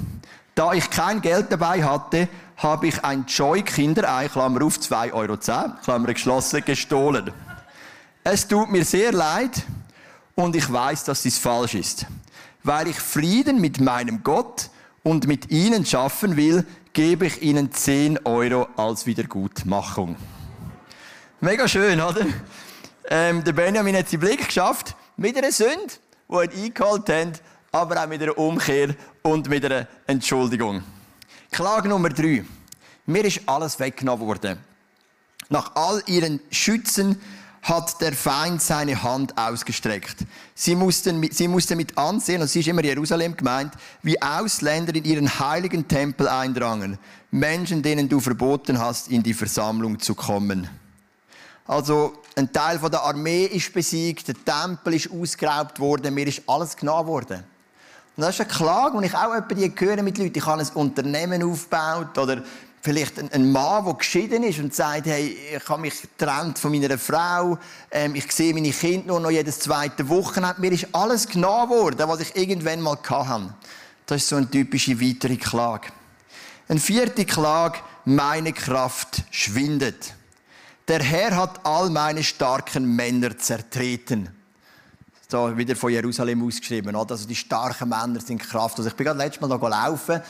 Da 0.54 0.74
ich 0.74 0.92
kein 0.92 1.22
Geld 1.22 1.48
dabei 1.50 1.84
hatte, 1.84 2.28
habe 2.58 2.88
ich 2.88 3.04
ein 3.04 3.26
Joy 3.28 3.64
Kinderei, 3.64 4.28
Klammer 4.28 4.64
auf 4.64 4.78
2,10 4.78 5.14
Euro, 5.14 5.38
Klammer 5.84 6.14
geschlossen, 6.14 6.64
gestohlen. 6.64 7.32
Es 8.24 8.48
tut 8.48 8.70
mir 8.70 8.86
sehr 8.86 9.12
leid 9.12 9.64
und 10.36 10.56
ich 10.56 10.72
weiß, 10.72 11.06
dass 11.06 11.24
dies 11.24 11.40
falsch 11.40 11.74
ist. 11.74 12.06
Weil 12.64 12.88
ich 12.88 13.00
Frieden 13.00 13.60
mit 13.60 13.80
meinem 13.80 14.22
Gott 14.24 14.70
und 15.02 15.26
mit 15.26 15.50
Ihnen 15.50 15.88
schaffen 15.88 16.38
will, 16.38 16.66
gebe 16.94 17.26
ich 17.26 17.42
Ihnen 17.42 17.72
10 17.72 18.26
Euro 18.26 18.68
als 18.76 19.08
Wiedergutmachung. 19.08 20.18
Mega 21.40 21.68
schön, 21.68 22.00
oder? 22.00 22.26
Ähm, 23.10 23.44
der 23.44 23.54
Benjamin 23.54 23.96
hat 23.96 24.10
seinen 24.10 24.20
Blick 24.20 24.46
geschafft 24.46 24.96
mit 25.16 25.38
einer 25.38 25.52
Sünde, 25.52 25.94
die 26.30 26.34
ihn 26.34 26.66
eingeholt 26.66 27.10
haben, 27.10 27.34
aber 27.72 28.04
auch 28.04 28.08
mit 28.08 28.22
einer 28.22 28.38
Umkehr 28.38 28.96
und 29.22 29.48
mit 29.48 29.64
einer 29.64 29.88
Entschuldigung. 30.06 30.84
Klage 31.52 31.88
Nummer 31.88 32.10
drei. 32.10 32.44
Mir 33.06 33.24
ist 33.24 33.42
alles 33.46 33.80
weggenommen 33.80 34.28
worden. 34.28 34.58
Nach 35.50 35.74
all 35.76 36.04
ihren 36.08 36.42
Schützen 36.52 37.22
hat 37.62 38.02
der 38.02 38.12
Feind 38.12 38.62
seine 38.62 39.02
Hand 39.02 39.38
ausgestreckt. 39.38 40.26
Sie 40.54 40.76
mussten, 40.76 41.30
sie 41.32 41.48
mussten 41.48 41.78
mit 41.78 41.98
ansehen, 41.98 42.42
und 42.42 42.50
sie 42.50 42.60
ist 42.60 42.68
immer 42.68 42.84
Jerusalem 42.84 43.36
gemeint, 43.36 43.74
wie 44.04 44.22
Ausländer 44.22 44.94
in 44.96 45.06
ihren 45.06 45.40
heiligen 45.40 45.88
Tempel 45.88 46.28
eindrangen. 46.28 46.98
Menschen, 47.32 47.82
denen 47.82 48.10
du 48.10 48.20
verboten 48.20 48.80
hast, 48.80 49.10
in 49.10 49.24
die 49.24 49.34
Versammlung 49.34 50.00
zu 50.00 50.16
kommen. 50.16 50.70
Also, 51.66 52.22
ein 52.38 52.54
Teil 52.54 52.78
der 52.78 53.02
Armee 53.02 53.46
ist 53.46 53.74
besiegt, 53.74 54.28
der 54.28 54.36
Tempel 54.46 54.94
ist 54.94 55.10
ausgeraubt 55.12 55.80
worden, 55.80 56.14
mir 56.14 56.28
ist 56.28 56.44
alles 56.46 56.78
genommen 56.78 57.08
worden. 57.08 57.44
Und 58.16 58.22
das 58.22 58.36
ist 58.36 58.42
eine 58.42 58.50
Klage, 58.50 59.00
die 59.00 59.08
ich 59.08 59.16
auch 59.16 59.34
die 59.50 59.74
höre 59.76 60.04
mit 60.04 60.18
Leuten. 60.18 60.38
Ich 60.38 60.46
habe 60.46 60.62
ein 60.62 60.68
Unternehmen 60.76 61.44
aufgebaut 61.44 62.16
oder 62.18 62.44
vielleicht 62.82 63.20
ein, 63.34 63.52
Mann, 63.52 63.86
der 63.86 63.94
geschieden 63.96 64.44
ist 64.44 64.60
und 64.60 64.74
sagt, 64.74 65.08
hey, 65.08 65.36
ich 65.56 65.68
habe 65.68 65.82
mich 65.82 66.00
getrennt 66.00 66.60
von 66.60 66.72
meiner 66.72 66.98
Frau, 66.98 67.58
ähm, 67.90 68.14
ich 68.14 68.32
sehe 68.32 68.54
meine 68.54 68.70
Kinder 68.70 69.08
nur 69.08 69.20
noch 69.20 69.32
jedes 69.32 69.60
zweite 69.60 70.08
Wochenende. 70.08 70.62
Mir 70.62 70.72
ist 70.72 70.88
alles 70.94 71.28
genommen 71.28 71.70
worden, 71.70 72.08
was 72.08 72.20
ich 72.20 72.36
irgendwann 72.36 72.82
mal 72.82 72.98
hatte. 73.04 73.54
Das 74.06 74.22
ist 74.22 74.30
so 74.30 74.36
eine 74.36 74.50
typische 74.50 75.02
weitere 75.02 75.38
Klage. 75.38 75.88
Eine 76.68 76.80
vierte 76.80 77.26
Klage, 77.26 77.80
meine 78.06 78.54
Kraft 78.54 79.24
schwindet. 79.32 80.14
Der 80.88 81.04
Herr 81.04 81.36
hat 81.36 81.66
all 81.66 81.90
meine 81.90 82.24
starken 82.24 82.96
Männer 82.96 83.38
zertreten. 83.38 84.30
So 85.28 85.58
wieder 85.58 85.76
von 85.76 85.92
Jerusalem 85.92 86.48
ausgeschrieben. 86.48 86.96
Also 86.96 87.28
die 87.28 87.36
starken 87.36 87.90
Männer 87.90 88.22
sind 88.22 88.42
kraftlos. 88.42 88.86
Also 88.86 88.90
ich 88.92 88.96
bin 88.96 89.06
gerade 89.06 89.20
letztes 89.20 89.42
Mal 89.42 89.50
noch 89.50 89.62
laufen, 89.62 90.22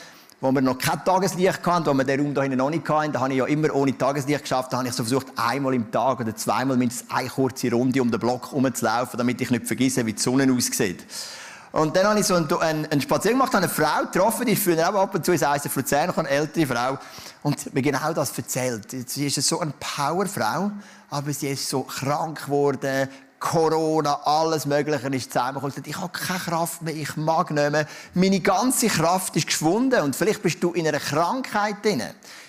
wo 0.41 0.51
wir 0.51 0.61
noch 0.61 0.79
kein 0.79 1.05
Tageslicht 1.05 1.63
hatten, 1.63 1.85
wo 1.85 1.93
wir 1.93 2.03
den 2.03 2.21
Raum 2.21 2.33
da 2.33 2.41
hinten 2.41 2.57
noch 2.57 2.71
nicht 2.71 2.89
hatten. 2.89 3.11
Da 3.11 3.19
habe 3.19 3.33
ich 3.33 3.37
ja 3.37 3.45
immer 3.45 3.71
ohne 3.75 3.95
Tageslicht 3.95 4.41
geschafft. 4.41 4.73
Da 4.73 4.77
habe 4.77 4.87
ich 4.87 4.95
so 4.95 5.03
versucht, 5.03 5.27
einmal 5.35 5.75
im 5.75 5.91
Tag 5.91 6.21
oder 6.21 6.35
zweimal 6.35 6.75
mindestens 6.75 7.11
eine 7.11 7.29
kurze 7.29 7.71
Runde 7.71 8.01
um 8.01 8.09
den 8.09 8.19
Block 8.19 8.47
herumzulaufen, 8.47 9.15
damit 9.15 9.39
ich 9.39 9.51
nicht 9.51 9.67
vergesse, 9.67 10.07
wie 10.07 10.13
die 10.13 10.21
Sonne 10.21 10.51
aussieht. 10.51 11.05
Und 11.77 11.95
dann 11.95 12.07
habe 12.07 12.19
ich 12.19 12.25
so 12.25 12.33
einen, 12.33 12.51
einen, 12.53 12.85
einen 12.87 13.01
Spaziergang 13.01 13.39
gemacht, 13.39 13.53
habe 13.53 13.65
eine 13.65 13.71
Frau 13.71 14.01
getroffen, 14.11 14.47
die 14.47 14.53
ist 14.53 14.63
früher 14.63 14.89
auch 14.89 14.99
ab 14.99 15.13
und 15.13 15.23
zu 15.23 15.31
ins 15.31 15.43
Eisen 15.43 15.69
Luzern, 15.75 16.09
eine 16.09 16.27
ältere 16.27 16.65
Frau. 16.65 16.97
Und 17.43 17.71
mir 17.71 17.83
genau 17.83 18.13
das 18.13 18.35
erzählt. 18.35 18.89
Sie 19.07 19.27
ist 19.27 19.35
so 19.43 19.59
eine 19.59 19.73
Powerfrau, 19.79 20.71
aber 21.11 21.33
sie 21.33 21.49
ist 21.49 21.69
so 21.69 21.83
krank 21.83 22.45
geworden, 22.45 23.07
Corona, 23.37 24.21
alles 24.25 24.65
Mögliche 24.65 25.07
ist 25.09 25.31
zusammengekommen. 25.31 25.75
Ich 25.85 25.97
habe 25.97 26.11
keine 26.17 26.39
Kraft 26.39 26.81
mehr, 26.81 26.95
ich 26.95 27.15
mag 27.15 27.51
nicht 27.51 27.71
mehr. 27.71 27.85
Meine 28.15 28.39
ganze 28.39 28.87
Kraft 28.87 29.35
ist 29.35 29.45
geschwunden. 29.45 30.01
Und 30.01 30.15
vielleicht 30.15 30.41
bist 30.41 30.63
du 30.63 30.71
in 30.71 30.87
einer 30.87 30.99
Krankheit 30.99 31.85
drin, 31.85 32.01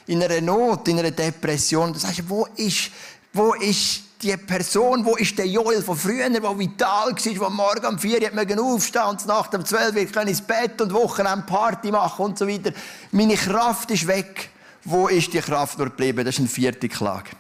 in 0.07 0.23
einer 0.23 0.41
Not, 0.41 0.89
in 0.89 1.01
einer 1.01 1.11
Depression. 1.11 1.93
Du 1.93 1.99
sagst, 1.99 2.27
wo 2.31 2.47
ist, 2.57 2.93
wo 3.35 3.53
ist 3.53 4.08
die 4.21 4.37
Person, 4.37 5.05
wo 5.05 5.17
ist 5.17 5.39
der 5.39 5.47
Joel 5.47 5.83
von 5.83 5.97
früher, 5.97 6.29
der 6.29 6.43
vital 6.59 7.13
war, 7.13 7.15
der 7.15 7.51
morgen 7.51 7.87
um 7.87 7.99
4 7.99 8.33
Uhr 8.33 8.65
aufstehen 8.65 9.03
und 9.03 9.27
nach 9.27 9.53
um 9.53 9.65
12 9.65 10.17
Uhr 10.17 10.23
ins 10.23 10.41
Bett 10.41 10.81
und 10.81 10.93
Wochenende 10.93 11.45
Party 11.47 11.91
machen 11.91 12.25
und 12.25 12.39
so 12.39 12.49
weiter. 12.49 12.73
Meine 13.13 13.37
Kraft 13.37 13.91
ist 13.91 14.07
weg. 14.07 14.51
Wo 14.85 15.09
ist 15.09 15.33
die 15.33 15.41
Kraft 15.41 15.79
nur 15.79 15.89
geblieben? 15.89 16.25
Das 16.25 16.35
ist 16.35 16.41
eine 16.41 16.49
vierte 16.49 16.89
Klage. 16.89 17.31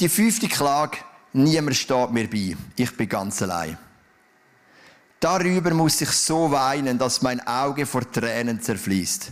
Die 0.00 0.08
fünfte 0.08 0.48
Klage, 0.48 0.98
niemand 1.32 1.76
steht 1.76 2.10
mir 2.10 2.28
bei. 2.28 2.56
Ich 2.76 2.96
bin 2.96 3.08
ganz 3.08 3.42
allein. 3.42 3.76
Darüber 5.20 5.72
muss 5.74 6.00
ich 6.00 6.10
so 6.10 6.50
weinen, 6.50 6.98
dass 6.98 7.22
mein 7.22 7.46
Auge 7.46 7.86
vor 7.86 8.10
Tränen 8.10 8.60
zerfließt. 8.60 9.30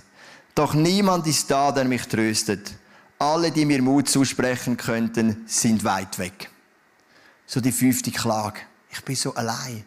Doch 0.54 0.74
niemand 0.74 1.26
ist 1.26 1.50
da, 1.50 1.72
der 1.72 1.84
mich 1.84 2.06
tröstet. 2.06 2.72
Alle, 3.20 3.50
die 3.50 3.66
mir 3.66 3.82
Mut 3.82 4.08
zusprechen 4.08 4.78
könnten, 4.78 5.44
sind 5.46 5.84
weit 5.84 6.18
weg. 6.18 6.48
So 7.46 7.60
die 7.60 7.70
fünfte 7.70 8.10
Klage. 8.10 8.60
Ich 8.90 9.04
bin 9.04 9.14
so 9.14 9.34
allein. 9.34 9.84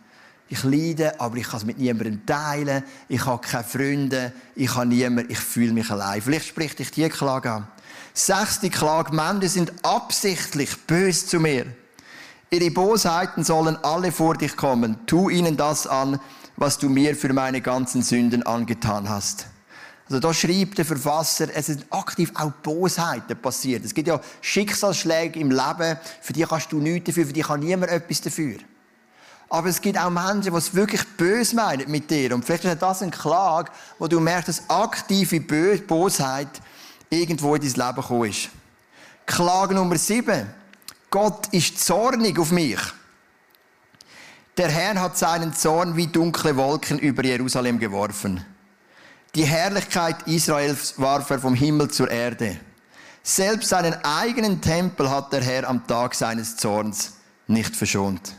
Ich 0.50 0.64
leide, 0.64 1.20
aber 1.20 1.38
ich 1.38 1.48
kann 1.48 1.58
es 1.58 1.66
mit 1.66 1.80
niemandem 1.80 2.24
teilen. 2.28 2.84
Ich 3.10 3.26
habe 3.26 3.42
keine 3.42 3.64
Freunde. 3.64 4.34
Ich 4.56 4.76
habe 4.76 4.86
niemanden. 4.86 5.32
Ich 5.32 5.40
fühle 5.40 5.74
mich 5.74 5.90
allein. 5.90 6.22
Vielleicht 6.22 6.46
spricht 6.46 6.78
dich 6.78 6.92
die 6.92 7.10
Klage 7.10 7.52
an. 7.52 7.68
Sechste 8.14 8.70
Klage. 8.70 9.16
Menschen 9.16 9.50
sind 9.50 9.74
absichtlich 9.84 10.86
böse 10.86 11.26
zu 11.26 11.40
mir. 11.40 11.66
Ihre 12.52 12.70
Bosheiten 12.70 13.44
sollen 13.44 13.84
alle 13.84 14.12
vor 14.12 14.36
dich 14.36 14.56
kommen. 14.56 15.08
Tu 15.08 15.32
ihnen 15.32 15.58
das 15.58 15.88
an, 15.88 16.20
was 16.56 16.78
du 16.78 16.88
mir 16.88 17.16
für 17.16 17.34
meine 17.34 17.62
ganzen 17.62 18.04
Sünden 18.04 18.44
angetan 18.44 19.10
hast. 19.10 19.48
Also 20.06 20.20
da 20.20 20.34
schreibt 20.34 20.78
der 20.78 20.86
Verfasser, 20.86 21.48
es 21.54 21.68
sind 21.68 21.86
aktiv 21.90 22.32
auch 22.36 22.52
Bosheiten 22.52 23.38
passiert. 23.42 23.86
Es 23.86 23.94
gibt 23.94 24.08
ja 24.08 24.20
Schicksalsschläge 24.42 25.40
im 25.40 25.50
Leben, 25.50 25.98
für 26.22 26.34
die 26.34 26.44
kannst 26.44 26.72
du 26.72 26.80
nichts 26.80 27.08
dafür, 27.08 27.26
für 27.26 27.34
die 27.34 27.42
kann 27.42 27.62
niemand 27.62 27.92
etwas 27.92 28.22
dafür. 28.22 28.58
Aber 29.50 29.70
es 29.70 29.80
gibt 29.80 29.98
auch 29.98 30.10
Menschen, 30.10 30.52
die 30.52 30.58
es 30.58 30.74
wirklich 30.74 31.04
böse 31.16 31.56
meinen 31.56 31.90
mit 31.90 32.10
dir. 32.10 32.34
Und 32.34 32.44
vielleicht 32.44 32.66
ist 32.66 32.82
das 32.82 33.04
ein 33.04 33.12
Klage, 33.12 33.72
wo 34.00 34.08
du 34.08 34.20
merkst, 34.20 34.50
dass 34.50 34.70
aktive 34.70 35.40
Bosheit 35.40 36.50
irgendwo 37.10 37.56
in 37.56 37.62
dein 37.62 37.72
Leben 37.72 37.96
gekommen 37.96 38.30
ist. 38.30 38.50
Klage 39.26 39.76
Nummer 39.76 39.98
sieben. 39.98 40.48
Gott 41.10 41.48
ist 41.52 41.80
zornig 41.80 42.40
auf 42.40 42.52
mich. 42.52 42.80
Der 44.58 44.70
Herr 44.70 45.00
hat 45.00 45.18
seinen 45.18 45.54
Zorn 45.54 45.96
wie 45.96 46.08
dunkle 46.08 46.56
Wolken 46.58 47.00
über 47.00 47.24
Jerusalem 47.24 47.80
geworfen. 47.80 48.44
Die 49.36 49.46
Herrlichkeit 49.46 50.28
Israels 50.28 50.94
warf 50.98 51.32
er 51.32 51.40
vom 51.40 51.56
Himmel 51.56 51.90
zur 51.90 52.08
Erde. 52.12 52.60
Selbst 53.24 53.70
seinen 53.70 53.96
eigenen 54.04 54.62
Tempel 54.62 55.10
hat 55.10 55.34
der 55.34 55.42
Herr 55.42 55.68
am 55.68 55.88
Tag 55.88 56.14
seines 56.14 56.56
Zorns 56.56 57.14
nicht 57.48 57.76
verschont. 57.76 58.36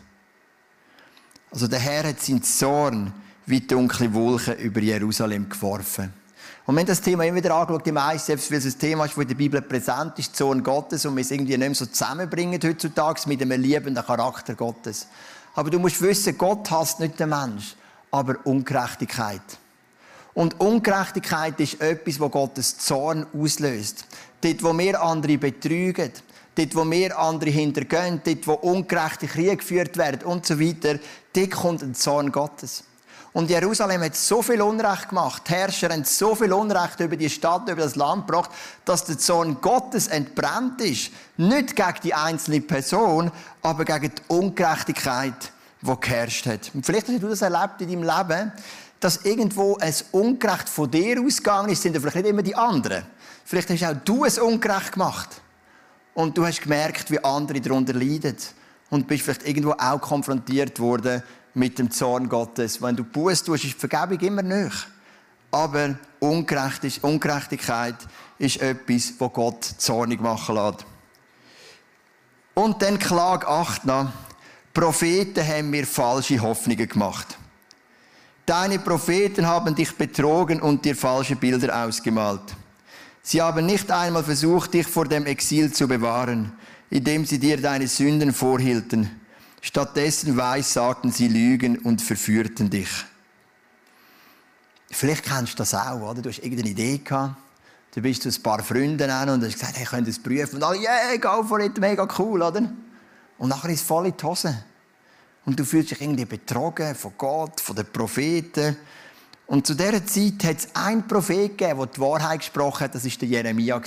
Also 1.50 1.66
der 1.66 1.80
Herr 1.80 2.06
hat 2.06 2.20
seinen 2.20 2.44
Zorn 2.44 3.12
wie 3.44 3.60
dunkle 3.60 4.14
Wolken 4.14 4.56
über 4.58 4.78
Jerusalem 4.80 5.48
geworfen. 5.48 6.12
Und 6.64 6.78
haben 6.78 6.86
das 6.86 7.00
Thema 7.00 7.24
immer 7.24 7.38
wieder 7.38 7.56
angeschaut 7.56 7.88
im 7.88 7.96
ICF, 7.96 8.52
weil 8.52 8.58
es 8.58 8.66
ein 8.66 8.78
Thema 8.78 9.04
ist, 9.06 9.16
das 9.16 9.22
in 9.22 9.28
der 9.28 9.34
Bibel 9.34 9.62
präsent 9.62 10.16
ist, 10.20 10.36
Zorn 10.36 10.62
Gottes, 10.62 11.04
und 11.06 11.16
wir 11.16 11.22
es 11.22 11.30
irgendwie 11.32 11.58
nicht 11.58 11.66
mehr 11.66 11.74
so 11.74 11.86
zusammenbringen 11.86 12.60
heutzutage 12.62 13.22
mit 13.26 13.42
einem 13.42 13.60
liebenden 13.60 14.04
Charakter 14.04 14.54
Gottes. 14.54 15.08
Aber 15.54 15.70
du 15.70 15.80
musst 15.80 16.00
wissen, 16.00 16.38
Gott 16.38 16.70
hasst 16.70 17.00
nicht 17.00 17.18
den 17.18 17.30
Mensch, 17.30 17.74
aber 18.12 18.36
Ungerechtigkeit. 18.44 19.42
Und 20.34 20.60
Ungerechtigkeit 20.60 21.58
ist 21.60 21.80
etwas, 21.80 22.18
wo 22.18 22.28
Gottes 22.28 22.76
Zorn 22.78 23.26
auslöst. 23.32 24.04
Dort, 24.40 24.62
wo 24.62 24.76
wir 24.76 25.00
andere 25.00 25.38
betrügen, 25.38 26.10
dort, 26.56 26.74
wo 26.74 26.90
wir 26.90 27.18
andere 27.18 27.50
hintergehen, 27.50 28.20
dort, 28.24 28.46
wo 28.46 28.54
ungerechte 28.54 29.28
Kriege 29.28 29.56
geführt 29.56 29.96
werden 29.96 30.22
und 30.22 30.44
so 30.44 30.60
weiter, 30.60 30.98
dort 31.32 31.50
kommt 31.52 31.82
ein 31.82 31.94
Zorn 31.94 32.32
Gottes. 32.32 32.84
Und 33.32 33.50
Jerusalem 33.50 34.00
hat 34.02 34.14
so 34.14 34.42
viel 34.42 34.62
Unrecht 34.62 35.08
gemacht. 35.08 35.42
Die 35.48 35.54
Herrscher 35.54 35.88
haben 35.88 36.04
so 36.04 36.36
viel 36.36 36.52
Unrecht 36.52 37.00
über 37.00 37.16
die 37.16 37.28
Stadt, 37.28 37.68
über 37.68 37.82
das 37.82 37.96
Land 37.96 38.28
gebracht, 38.28 38.50
dass 38.84 39.04
der 39.04 39.18
Zorn 39.18 39.60
Gottes 39.60 40.06
entbrannt 40.06 40.80
ist. 40.80 41.10
Nicht 41.36 41.74
gegen 41.74 41.94
die 42.04 42.14
einzelne 42.14 42.60
Person, 42.60 43.32
aber 43.60 43.84
gegen 43.84 44.14
die 44.14 44.22
Ungerechtigkeit, 44.28 45.34
die 45.80 46.00
geherrscht 46.00 46.46
hat. 46.46 46.70
Und 46.74 46.86
vielleicht 46.86 47.08
hast 47.08 47.22
du 47.22 47.28
das 47.28 47.42
erlebt 47.42 47.80
in 47.80 47.88
deinem 47.88 48.02
Leben, 48.04 48.52
dass 49.04 49.26
irgendwo 49.26 49.76
ein 49.76 49.94
Ungerecht 50.12 50.66
von 50.66 50.90
dir 50.90 51.20
ausgegangen 51.20 51.68
ist, 51.68 51.82
sind 51.82 51.94
vielleicht 51.94 52.16
nicht 52.16 52.26
immer 52.26 52.42
die 52.42 52.56
anderen. 52.56 53.04
Vielleicht 53.44 53.68
hast 53.68 53.84
auch 53.84 53.94
du 54.02 54.24
es 54.24 54.38
ungerecht 54.38 54.92
gemacht. 54.92 55.28
Und 56.14 56.38
du 56.38 56.46
hast 56.46 56.62
gemerkt, 56.62 57.10
wie 57.10 57.22
andere 57.22 57.60
darunter 57.60 57.92
leiden. 57.92 58.38
Und 58.88 59.06
bist 59.06 59.24
vielleicht 59.24 59.46
irgendwo 59.46 59.72
auch 59.72 60.00
konfrontiert 60.00 60.80
worden 60.80 61.22
mit 61.52 61.78
dem 61.78 61.90
Zorn 61.90 62.30
Gottes. 62.30 62.80
Wenn 62.80 62.96
du 62.96 63.04
Buß 63.04 63.44
tust, 63.44 63.64
ist 63.64 63.74
die 63.74 63.78
Vergebung 63.78 64.18
immer 64.20 64.40
nicht. 64.42 64.88
Aber 65.50 65.96
Ungerechtigkeit 66.18 67.96
ist 68.38 68.62
etwas, 68.62 69.12
wo 69.18 69.28
Gott 69.28 69.64
zornig 69.64 70.22
machen 70.22 70.54
lässt. 70.54 70.86
Und 72.54 72.80
dann 72.80 72.98
Klage 72.98 73.46
8 73.46 73.84
noch. 73.84 74.08
Propheten 74.72 75.46
haben 75.46 75.68
mir 75.68 75.86
falsche 75.86 76.40
Hoffnungen 76.40 76.88
gemacht. 76.88 77.36
Deine 78.46 78.78
Propheten 78.78 79.46
haben 79.46 79.74
dich 79.74 79.96
betrogen 79.96 80.60
und 80.60 80.84
dir 80.84 80.94
falsche 80.94 81.34
Bilder 81.34 81.84
ausgemalt. 81.84 82.42
Sie 83.22 83.40
haben 83.40 83.64
nicht 83.64 83.90
einmal 83.90 84.22
versucht, 84.22 84.74
dich 84.74 84.86
vor 84.86 85.06
dem 85.06 85.24
Exil 85.24 85.72
zu 85.72 85.88
bewahren, 85.88 86.52
indem 86.90 87.24
sie 87.24 87.38
dir 87.38 87.60
deine 87.60 87.88
Sünden 87.88 88.34
vorhielten. 88.34 89.10
Stattdessen 89.62 90.36
weissagten 90.36 91.10
sie 91.10 91.28
Lügen 91.28 91.78
und 91.78 92.02
verführten 92.02 92.68
dich. 92.68 92.90
Vielleicht 94.90 95.24
kennst 95.24 95.54
du 95.54 95.56
das 95.56 95.74
auch, 95.74 96.02
oder? 96.02 96.20
Du 96.20 96.28
hast 96.28 96.40
irgendeine 96.40 96.68
Idee 96.68 96.98
gehabt. 96.98 97.36
Du 97.94 98.02
bist 98.02 98.22
zu 98.22 98.28
ein 98.28 98.42
paar 98.42 98.62
Freunden 98.62 99.08
an 99.08 99.30
und 99.30 99.42
hast 99.42 99.54
gesagt, 99.54 99.78
hey, 99.78 99.86
könnt 99.86 100.06
es 100.06 100.22
prüfen? 100.22 100.56
Und 100.56 100.64
alle, 100.64 100.80
yeah, 100.80 101.16
go 101.16 101.42
for 101.42 101.60
it, 101.60 101.78
mega 101.78 102.06
cool, 102.18 102.42
oder? 102.42 102.70
Und 103.38 103.48
nachher 103.48 103.70
ist 103.70 103.80
es 103.80 103.86
voll 103.86 104.06
in 104.06 104.16
die 104.16 104.22
Hose. 104.22 104.64
Und 105.46 105.58
du 105.58 105.64
fühlst 105.64 105.90
dich 105.90 106.00
irgendwie 106.00 106.24
betrogen 106.24 106.94
von 106.94 107.12
Gott, 107.18 107.60
von 107.60 107.76
den 107.76 107.86
Propheten. 107.86 108.76
Und 109.46 109.66
zu 109.66 109.74
dieser 109.74 110.04
Zeit 110.06 110.44
hat 110.44 110.56
es 110.58 110.68
einen 110.74 111.06
Prophet 111.06 111.58
gegeben, 111.58 111.78
der 111.78 111.86
die 111.86 112.00
Wahrheit 112.00 112.40
gesprochen 112.40 112.84
hat, 112.84 112.94
das 112.94 113.04
war 113.04 113.12
der 113.20 113.28
Jeremia. 113.28 113.80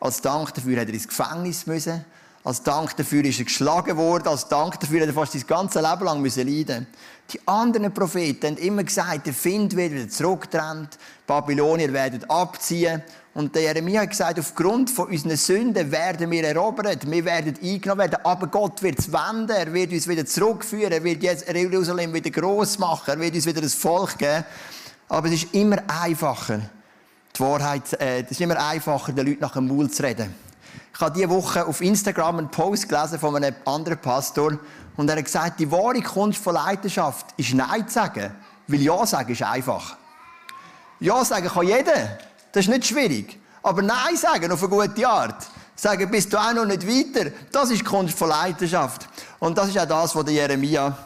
Als 0.00 0.20
Dank 0.20 0.54
dafür 0.54 0.80
hat 0.80 0.88
er 0.88 0.94
ins 0.94 1.08
Gefängnis 1.08 1.66
müssen. 1.66 2.04
Als 2.44 2.62
Dank 2.62 2.96
dafür 2.96 3.24
ist 3.24 3.38
er 3.38 3.44
geschlagen 3.46 3.96
worden. 3.96 4.28
Als 4.28 4.46
Dank 4.48 4.78
dafür 4.78 5.00
hat 5.00 5.08
er 5.08 5.14
fast 5.14 5.32
sein 5.32 5.44
ganzes 5.46 5.82
Leben 5.82 6.04
lang 6.04 6.20
müssen 6.20 6.46
leiden. 6.46 6.86
Die 7.32 7.40
anderen 7.46 7.92
Propheten 7.92 8.46
haben 8.46 8.56
immer 8.58 8.84
gesagt, 8.84 9.26
der 9.26 9.34
Find 9.34 9.74
wird 9.76 9.92
wieder 9.92 10.08
zurücktrennt, 10.08 10.98
Babylonier 11.26 11.92
werden 11.92 12.24
abziehen. 12.30 13.02
Und 13.38 13.54
der 13.54 13.62
Jeremia 13.62 14.00
hat 14.00 14.10
gesagt, 14.10 14.40
aufgrund 14.40 14.90
von 14.90 15.06
unseren 15.06 15.36
Sünden 15.36 15.92
werden 15.92 16.28
wir 16.28 16.42
erobert, 16.42 17.08
wir 17.08 17.24
werden 17.24 17.54
eingenommen 17.62 18.00
werden, 18.00 18.18
aber 18.24 18.48
Gott 18.48 18.82
wird 18.82 18.98
es 18.98 19.12
wenden, 19.12 19.50
er 19.50 19.72
wird 19.72 19.92
uns 19.92 20.08
wieder 20.08 20.26
zurückführen, 20.26 20.90
er 20.90 21.04
wird 21.04 21.22
jetzt 21.22 21.48
Jerusalem 21.48 22.12
wieder 22.12 22.30
gross 22.30 22.80
machen, 22.80 23.10
er 23.10 23.20
wird 23.20 23.36
uns 23.36 23.46
wieder 23.46 23.60
das 23.60 23.74
Volk 23.74 24.18
geben. 24.18 24.44
Aber 25.08 25.28
es 25.28 25.34
ist 25.34 25.54
immer 25.54 25.76
einfacher, 25.86 26.62
die 27.36 27.40
Wahrheit, 27.40 27.92
äh, 28.00 28.22
es 28.22 28.32
ist 28.32 28.40
immer 28.40 28.58
einfacher, 28.58 29.12
den 29.12 29.24
Leuten 29.24 29.40
nach 29.40 29.52
dem 29.52 29.68
Maul 29.68 29.88
zu 29.88 30.02
reden. 30.02 30.34
Ich 30.92 31.00
habe 31.00 31.14
diese 31.14 31.30
Woche 31.30 31.64
auf 31.64 31.80
Instagram 31.80 32.38
einen 32.38 32.50
Post 32.50 32.88
gelesen 32.88 33.20
von 33.20 33.36
einem 33.36 33.54
anderen 33.66 33.98
Pastor 33.98 34.58
und 34.96 35.08
er 35.08 35.16
hat 35.16 35.24
gesagt, 35.24 35.60
die 35.60 35.70
wahre 35.70 36.02
Kunst 36.02 36.42
von 36.42 36.54
Leidenschaft 36.54 37.26
ist 37.36 37.54
Nein 37.54 37.86
zu 37.86 37.94
sagen, 37.94 38.32
weil 38.66 38.82
Ja 38.82 39.06
sagen 39.06 39.30
ist 39.30 39.44
einfach. 39.44 39.96
Ja 40.98 41.24
sagen 41.24 41.46
kann 41.46 41.68
jeder. 41.68 42.18
Das 42.52 42.64
ist 42.64 42.70
nicht 42.70 42.86
schwierig. 42.86 43.38
Aber 43.62 43.82
Nein 43.82 44.16
sagen 44.16 44.50
auf 44.52 44.62
eine 44.62 44.70
gute 44.70 45.08
Art. 45.08 45.46
Sagen, 45.74 46.10
bist 46.10 46.32
du 46.32 46.38
auch 46.38 46.54
noch 46.54 46.64
nicht 46.64 46.86
weiter. 46.86 47.30
Das 47.52 47.70
ist 47.70 47.84
Kunst 47.84 48.18
von 48.18 48.28
Leidenschaft. 48.28 49.08
Und 49.38 49.56
das 49.56 49.68
ist 49.68 49.78
auch 49.78 49.86
das, 49.86 50.14
was 50.14 50.24
der 50.24 50.34
Jeremia 50.34 50.96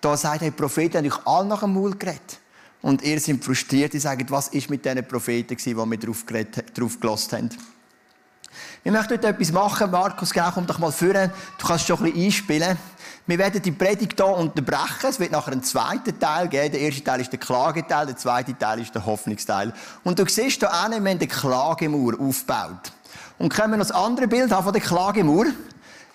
da 0.00 0.16
sagt, 0.16 0.40
hey, 0.40 0.50
Propheten 0.50 0.98
haben 0.98 1.06
euch 1.06 1.26
alle 1.26 1.46
nach 1.46 1.60
dem 1.60 1.74
Maul 1.74 1.96
geredet. 1.96 2.38
Und 2.82 3.02
ihr 3.02 3.20
seid 3.20 3.42
frustriert, 3.44 3.92
die 3.92 4.00
sagen, 4.00 4.26
was 4.28 4.48
ist 4.48 4.68
mit 4.68 4.84
diesen 4.84 5.06
Propheten 5.06 5.56
gewesen, 5.56 5.78
die 5.78 5.90
wir 5.90 5.98
drauf, 5.98 6.26
geredet, 6.26 6.76
drauf 6.76 6.98
gelassen 6.98 7.36
haben. 7.38 7.50
Wir 8.82 8.90
möchten 8.90 9.12
heute 9.12 9.28
etwas 9.28 9.52
machen. 9.52 9.90
Markus, 9.90 10.32
komm 10.34 10.66
doch 10.66 10.80
mal 10.80 10.90
führen. 10.90 11.30
Du 11.58 11.66
kannst 11.66 11.86
schon 11.86 11.98
ein 11.98 12.04
bisschen 12.04 12.24
einspielen. 12.24 12.78
Wir 13.26 13.38
werden 13.38 13.62
die 13.62 13.70
Predigt 13.70 14.14
hier 14.16 14.26
unterbrechen. 14.26 15.08
Es 15.08 15.20
wird 15.20 15.30
nachher 15.30 15.52
einen 15.52 15.62
zweiten 15.62 16.18
Teil 16.18 16.48
geben. 16.48 16.72
Der 16.72 16.80
erste 16.80 17.04
Teil 17.04 17.20
ist 17.20 17.30
der 17.30 17.38
Klageteil, 17.38 18.06
der 18.06 18.16
zweite 18.16 18.58
Teil 18.58 18.80
ist 18.80 18.94
der 18.94 19.06
Hoffnungsteil. 19.06 19.72
Und 20.02 20.18
du 20.18 20.26
siehst 20.26 20.58
hier 20.58 20.72
einen, 20.72 21.04
wir 21.04 21.10
haben 21.10 21.18
eine 21.18 21.28
Klagemauer 21.28 22.14
aufgebaut. 22.18 22.92
Und 23.38 23.52
können 23.54 23.72
wir 23.72 23.76
noch 23.76 23.86
das 23.86 23.96
andere 23.96 24.26
Bild 24.26 24.50
haben 24.50 24.64
von 24.64 24.72
der 24.72 24.82
Klagemauer? 24.82 25.46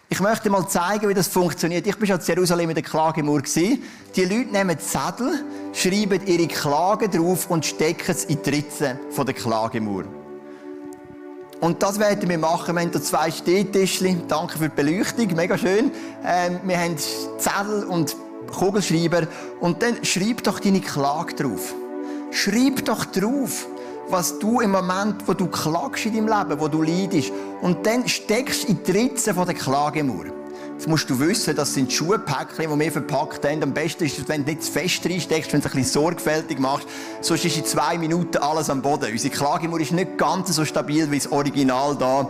Ich 0.09 0.19
möchte 0.19 0.49
mal 0.49 0.67
zeigen, 0.67 1.07
wie 1.07 1.13
das 1.13 1.27
funktioniert. 1.27 1.87
Ich 1.87 1.97
bin 1.97 2.07
schon 2.07 2.19
in 2.19 2.25
Jerusalem 2.25 2.69
in 2.69 2.75
der 2.75 2.83
Klagemauer. 2.83 3.41
Die 3.41 3.79
Leute 4.15 4.51
nehmen 4.51 4.77
Zettel, 4.79 5.43
schreiben 5.73 6.25
ihre 6.25 6.47
Klagen 6.47 7.11
drauf 7.11 7.49
und 7.49 7.65
stecken 7.65 8.11
es 8.11 8.25
in 8.25 8.41
die 8.41 8.49
Ritzen 8.49 8.99
der 9.17 9.33
Klagemauer. 9.33 10.26
Und 11.59 11.81
das 11.81 11.99
werden 11.99 12.29
wir 12.29 12.37
machen. 12.37 12.75
Wir 12.75 12.81
haben 12.81 12.93
zwei 13.01 13.31
Stehtischchen. 13.31 14.27
Danke 14.27 14.57
für 14.57 14.69
die 14.69 14.75
Beleuchtung. 14.75 15.35
Mega 15.35 15.57
schön. 15.57 15.91
Ähm, 16.25 16.59
wir 16.63 16.79
haben 16.79 16.95
Zettel 16.97 17.83
und 17.85 18.15
Kugelschreiber. 18.55 19.27
Und 19.59 19.81
dann 19.81 20.03
schreib 20.05 20.43
doch 20.43 20.59
deine 20.59 20.81
Klage 20.81 21.33
drauf. 21.33 21.73
Schreib 22.31 22.85
doch 22.85 23.05
drauf, 23.05 23.67
was 24.09 24.37
du 24.37 24.59
im 24.59 24.71
Moment, 24.71 25.27
wo 25.27 25.33
du 25.33 25.47
klagst 25.47 26.05
in 26.05 26.13
deinem 26.13 26.27
Leben, 26.27 26.59
wo 26.61 26.67
du 26.67 26.83
leidest. 26.83 27.31
Und 27.61 27.85
dann 27.85 28.07
steckst 28.07 28.63
du 28.63 28.67
in 28.67 28.83
die 28.83 28.91
Ritze 28.91 29.33
der 29.33 29.53
Klagemauer. 29.53 30.36
Jetzt 30.77 30.87
musst 30.87 31.09
du 31.09 31.19
wissen, 31.19 31.55
das 31.55 31.73
sind 31.73 31.91
Schuhpäckchen, 31.91 32.71
die 32.71 32.79
wir 32.79 32.91
verpackt 32.91 33.43
haben. 33.43 33.63
Am 33.63 33.73
besten 33.73 34.03
ist 34.03 34.19
es, 34.19 34.27
wenn 34.27 34.45
du 34.45 34.51
nicht 34.51 34.61
zu 34.63 34.71
fest 34.71 35.03
reinsteckst, 35.03 35.51
wenn 35.51 35.59
du 35.59 35.67
es 35.67 35.73
ein 35.73 35.79
bisschen 35.79 36.01
sorgfältig 36.03 36.59
machst. 36.59 36.87
Sonst 37.19 37.45
ist 37.45 37.57
in 37.57 37.65
zwei 37.65 37.97
Minuten 37.97 38.37
alles 38.37 38.69
am 38.69 38.83
Boden. 38.83 39.11
Unsere 39.11 39.33
Klagemauer 39.33 39.79
ist 39.79 39.91
nicht 39.91 40.19
ganz 40.19 40.55
so 40.55 40.63
stabil 40.65 41.09
wie 41.09 41.17
das 41.17 41.31
Original 41.31 41.95
da, 41.95 42.29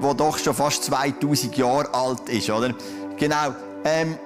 wo 0.00 0.12
doch 0.12 0.36
schon 0.36 0.52
fast 0.52 0.84
2000 0.84 1.56
Jahre 1.56 1.94
alt 1.94 2.28
ist, 2.28 2.50
oder? 2.50 2.74
Genau. 3.16 3.54
Ähm, 3.86 4.18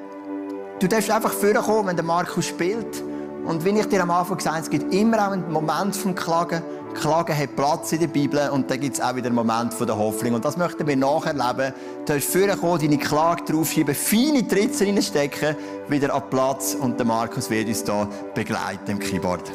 du 0.81 0.89
darfst 0.89 1.09
einfach 1.13 1.33
vorkommen, 1.33 1.87
wenn 1.87 1.97
der 1.97 2.05
Markus 2.05 2.47
spielt. 2.47 3.01
Und 3.45 3.65
wie 3.65 3.79
ich 3.79 3.87
dir 3.87 4.03
am 4.03 4.11
Anfang 4.11 4.39
gesagt 4.39 4.57
habe, 4.57 4.65
es 4.65 4.71
gibt 4.71 4.93
immer 4.93 5.29
auch 5.29 5.31
einen 5.31 5.53
Moment 5.53 5.95
vom 5.95 6.17
Klagen, 6.17 6.63
Klagen 6.95 7.37
hat 7.37 7.57
Platz 7.57 7.93
in 7.93 8.01
der 8.01 8.07
Bibel 8.07 8.49
und 8.51 8.71
dann 8.71 8.81
gibt 8.81 8.97
es 8.97 9.01
auch 9.01 9.15
wieder 9.17 9.27
einen 9.27 9.35
Moment 9.35 9.75
der 9.81 9.97
Hoffnung. 9.97 10.35
Und 10.35 10.45
das 10.45 10.57
möchten 10.57 10.87
wir 10.87 10.97
nacherleben. 10.97 11.73
Du 12.07 12.15
hast 12.15 12.25
vorher 12.33 12.57
kommen, 12.57 12.81
deine 12.81 12.99
Klage 12.99 13.45
draufschieben, 13.45 13.95
feine 13.95 14.47
Tritze 14.47 14.85
reinstecken, 14.87 15.57
wieder 15.89 16.15
an 16.15 16.23
Platz 16.31 16.77
und 16.79 16.99
der 16.99 17.07
Markus 17.07 17.51
wird 17.51 17.69
uns 17.69 17.85
hier 17.85 18.09
begleiten 18.35 18.91
im 18.93 18.99
Keyboard. 18.99 19.51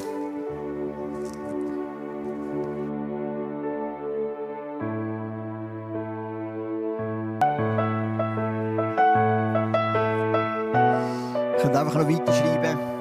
Ich 11.55 11.63
könnte 11.63 11.79
einfach 11.79 11.95
noch 11.95 12.09
weiterschreiben. 12.09 12.96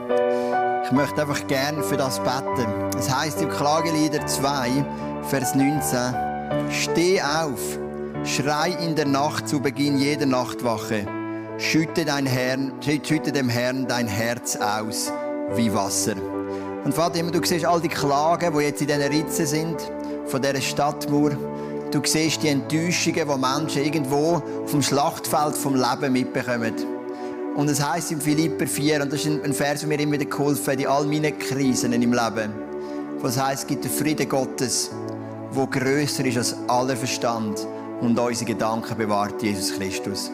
Ich 0.87 0.93
möchte 0.93 1.21
einfach 1.21 1.45
gerne 1.49 1.83
für 1.83 1.97
das 1.97 2.21
beten. 2.21 2.69
Es 2.97 3.13
heißt 3.13 3.43
im 3.43 3.51
Klagelieder 3.51 4.25
2, 4.25 4.85
Vers 5.29 5.57
19, 5.57 6.71
Steh 6.71 7.21
auf, 7.21 7.61
schrei 8.23 8.71
in 8.81 8.95
der 8.95 9.07
Nacht 9.07 9.49
zu 9.49 9.59
Beginn 9.59 9.99
jeder 9.99 10.27
Nachtwache, 10.27 11.05
schütte, 11.59 12.05
dein 12.05 12.25
Herrn, 12.25 12.73
schütte 12.81 13.33
dem 13.33 13.49
Herrn 13.49 13.89
dein 13.89 14.07
Herz 14.07 14.55
aus 14.55 15.13
wie 15.57 15.75
Wasser. 15.75 16.15
Und 16.85 16.95
Vater, 16.95 17.21
du 17.21 17.45
siehst 17.45 17.65
all 17.65 17.81
die 17.81 17.89
Klagen, 17.89 18.57
die 18.57 18.65
jetzt 18.65 18.81
in 18.81 18.87
diesen 18.87 19.03
Ritzen 19.03 19.47
sind, 19.47 19.93
von 20.27 20.41
dieser 20.41 20.61
Stadtmauer. 20.61 21.33
Du 21.91 22.01
siehst 22.05 22.45
die 22.45 22.49
Enttäuschungen, 22.49 23.29
die 23.29 23.39
Menschen 23.39 23.85
irgendwo 23.85 24.41
vom 24.67 24.83
Schlachtfeld 24.83 25.57
vom 25.57 25.75
Leben 25.75 26.13
mitbekommen. 26.13 26.96
Und 27.57 27.71
es 27.71 27.83
heißt 27.83 28.13
in 28.13 28.21
Philipper 28.21 28.67
4, 28.67 29.03
und 29.03 29.13
das 29.13 29.25
ist 29.25 29.45
ein 29.45 29.53
Vers, 29.53 29.81
der 29.81 29.89
mir 29.89 29.99
immer 29.99 30.13
wieder 30.13 30.27
geholfen 30.27 30.73
hat, 30.73 30.81
in 30.81 30.87
all 30.87 31.07
meinen 31.07 31.39
Krisen 31.39 31.93
im 31.93 32.13
Leben. 32.13 32.53
Was 33.21 33.41
heißt, 33.41 33.63
es 33.63 33.67
gibt 33.67 33.85
den 33.85 33.91
Frieden 33.91 34.29
Gottes, 34.29 34.91
der 35.57 35.67
grösser 35.67 36.25
ist 36.27 36.37
als 36.37 36.57
aller 36.69 36.97
Verstand 36.97 37.67
und 38.01 38.19
unsere 38.19 38.45
Gedanken 38.45 38.97
bewahrt 38.99 39.43
Jesus 39.43 39.77
Christus. 39.77 40.31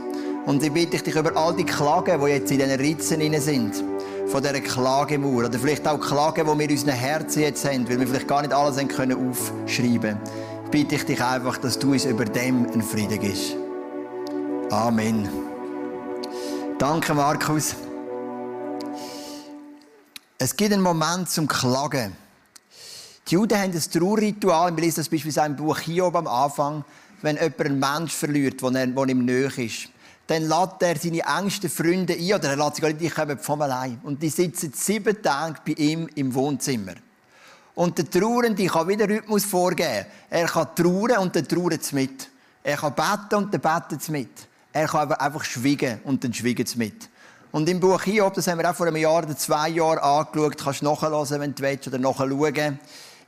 Und 0.46 0.62
ich 0.62 0.72
bitte 0.72 0.98
dich 0.98 1.14
über 1.14 1.36
all 1.36 1.54
die 1.54 1.64
Klagen, 1.64 2.20
die 2.20 2.30
jetzt 2.32 2.50
in 2.50 2.58
diesen 2.58 2.80
Ritzen 2.80 3.40
sind, 3.40 3.84
von 4.26 4.42
dieser 4.42 4.60
Klagemauer, 4.60 5.46
oder 5.46 5.58
vielleicht 5.58 5.86
auch 5.86 6.00
Klagen, 6.00 6.44
die 6.44 6.58
wir 6.58 6.64
in 6.64 6.70
unseren 6.72 6.94
Herzen 6.94 7.42
jetzt 7.42 7.64
haben, 7.64 7.88
weil 7.88 8.00
wir 8.00 8.06
vielleicht 8.08 8.26
gar 8.26 8.42
nicht 8.42 8.52
alles 8.52 8.76
können 8.88 9.30
aufschreiben 9.30 10.18
bitte 10.72 10.94
ich 10.96 11.04
dich 11.04 11.22
einfach, 11.22 11.58
dass 11.58 11.78
du 11.78 11.92
uns 11.92 12.06
über 12.06 12.24
dem 12.24 12.66
einen 12.66 12.82
Frieden 12.82 13.20
gibst. 13.20 13.56
Amen. 14.70 15.51
Danke, 16.82 17.14
Markus. 17.14 17.76
Es 20.36 20.56
gibt 20.56 20.72
einen 20.72 20.82
Moment 20.82 21.30
zum 21.30 21.46
Klagen. 21.46 22.16
Die 23.28 23.34
Juden 23.34 23.56
haben 23.56 23.70
ein 23.70 23.80
Trauerritual. 23.80 24.74
Wir 24.74 24.82
lesen 24.82 24.96
das 24.96 25.08
beispielsweise 25.08 25.46
im 25.46 25.54
Buch 25.54 25.78
Hiob 25.78 26.16
am 26.16 26.26
Anfang. 26.26 26.84
Wenn 27.20 27.36
jemand 27.36 27.60
einen 27.60 27.78
Mensch 27.78 28.12
verliert, 28.12 28.60
der 28.60 28.84
ihm 28.84 29.24
nahe 29.24 29.64
ist, 29.64 29.90
dann 30.26 30.42
lädt 30.42 30.82
er 30.82 30.96
seine 30.98 31.20
engsten 31.20 31.70
Freunde 31.70 32.14
ein, 32.14 32.34
oder 32.34 32.50
er 32.50 32.56
lädt 32.56 32.74
sie 32.74 32.82
gar 32.82 32.88
nicht, 32.88 33.00
die 33.00 33.10
kommen 33.10 33.38
vom 33.38 33.62
allein. 33.62 34.00
Und 34.02 34.20
die 34.20 34.28
sitzen 34.28 34.72
sieben 34.74 35.22
Tage 35.22 35.60
bei 35.64 35.74
ihm 35.74 36.08
im 36.16 36.34
Wohnzimmer. 36.34 36.94
Und 37.76 37.96
der 37.96 38.10
Trauernde 38.10 38.66
kann 38.66 38.88
wieder 38.88 39.08
Rhythmus 39.08 39.44
vorgeben. 39.44 40.06
Er 40.28 40.46
kann 40.48 40.74
trauern 40.74 41.18
und 41.18 41.36
dann 41.36 41.46
trauert 41.46 41.92
mit. 41.92 42.28
Er 42.64 42.76
kann 42.76 42.92
beten 42.92 43.36
und 43.36 43.54
dann 43.54 43.60
betet 43.60 44.08
mit. 44.08 44.48
Er 44.72 44.88
kann 44.88 45.12
einfach 45.12 45.44
schwiegen 45.44 46.00
und 46.04 46.24
dann 46.24 46.32
schwiegen 46.32 46.64
sie 46.66 46.78
mit. 46.78 47.08
Und 47.50 47.68
im 47.68 47.80
Buch 47.80 48.02
Hiob, 48.02 48.32
das 48.34 48.46
haben 48.46 48.58
wir 48.58 48.70
auch 48.70 48.74
vor 48.74 48.86
einem 48.86 48.96
Jahr 48.96 49.22
oder 49.22 49.36
zwei 49.36 49.68
Jahren 49.68 49.98
angeschaut, 49.98 50.56
kannst 50.56 50.80
du 50.80 50.86
nachhören, 50.86 51.40
wenn 51.40 51.54
du 51.54 51.62
willst, 51.62 51.86
oder 51.86 51.98
nachschauen. 51.98 52.78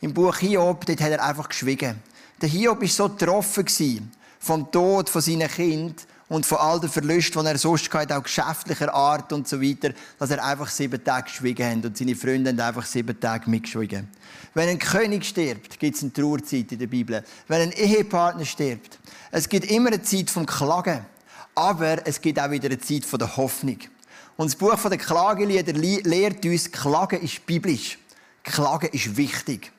Im 0.00 0.14
Buch 0.14 0.36
Hiob, 0.38 0.86
dort 0.86 1.00
hat 1.02 1.10
er 1.10 1.22
einfach 1.22 1.48
geschwiegen. 1.48 2.02
Der 2.40 2.48
Hiob 2.48 2.80
war 2.80 2.88
so 2.88 3.08
getroffen 3.10 4.10
vom 4.38 4.70
Tod 4.70 5.10
von 5.10 5.20
seinem 5.20 5.48
Kind 5.48 6.06
und 6.28 6.46
von 6.46 6.58
all 6.58 6.80
den 6.80 6.88
Verlusten, 6.88 7.42
die 7.42 7.48
er 7.48 7.58
sonst 7.58 7.92
hatte, 7.92 8.16
auch 8.16 8.22
geschäftlicher 8.22 8.92
Art 8.94 9.32
und 9.32 9.46
so 9.46 9.60
weiter, 9.60 9.90
dass 10.18 10.30
er 10.30 10.44
einfach 10.44 10.68
sieben 10.68 11.02
Tage 11.02 11.24
geschwiegen 11.24 11.78
hat 11.78 11.84
und 11.84 11.96
seine 11.96 12.16
Freunde 12.16 12.50
haben 12.50 12.60
einfach 12.60 12.86
sieben 12.86 13.18
Tage 13.18 13.48
mitgeschwiegen. 13.48 14.08
Wenn 14.54 14.68
ein 14.68 14.78
König 14.78 15.24
stirbt, 15.24 15.78
gibt 15.78 15.96
es 15.96 16.02
eine 16.02 16.12
Trauerzeit 16.12 16.72
in 16.72 16.78
der 16.78 16.86
Bibel. 16.86 17.22
Wenn 17.48 17.60
ein 17.60 17.72
Ehepartner 17.72 18.44
stirbt, 18.44 18.98
es 19.30 19.48
gibt 19.48 19.70
immer 19.70 19.88
eine 19.88 20.02
Zeit 20.02 20.30
vom 20.30 20.46
Klagen. 20.46 21.04
Aber 21.54 22.06
es 22.06 22.20
gibt 22.20 22.40
auch 22.40 22.50
wieder 22.50 22.66
eine 22.66 22.78
Zeit 22.78 23.04
der 23.12 23.36
Hoffnung. 23.36 23.78
Und 24.36 24.46
das 24.46 24.56
Buch 24.56 24.76
der 24.88 24.98
Klagelieder 24.98 25.72
lehrt 25.72 26.44
uns, 26.44 26.70
Klagen 26.70 27.20
ist 27.20 27.46
biblisch. 27.46 27.98
Klagen 28.42 28.90
ist 28.92 29.16
wichtig. 29.16 29.72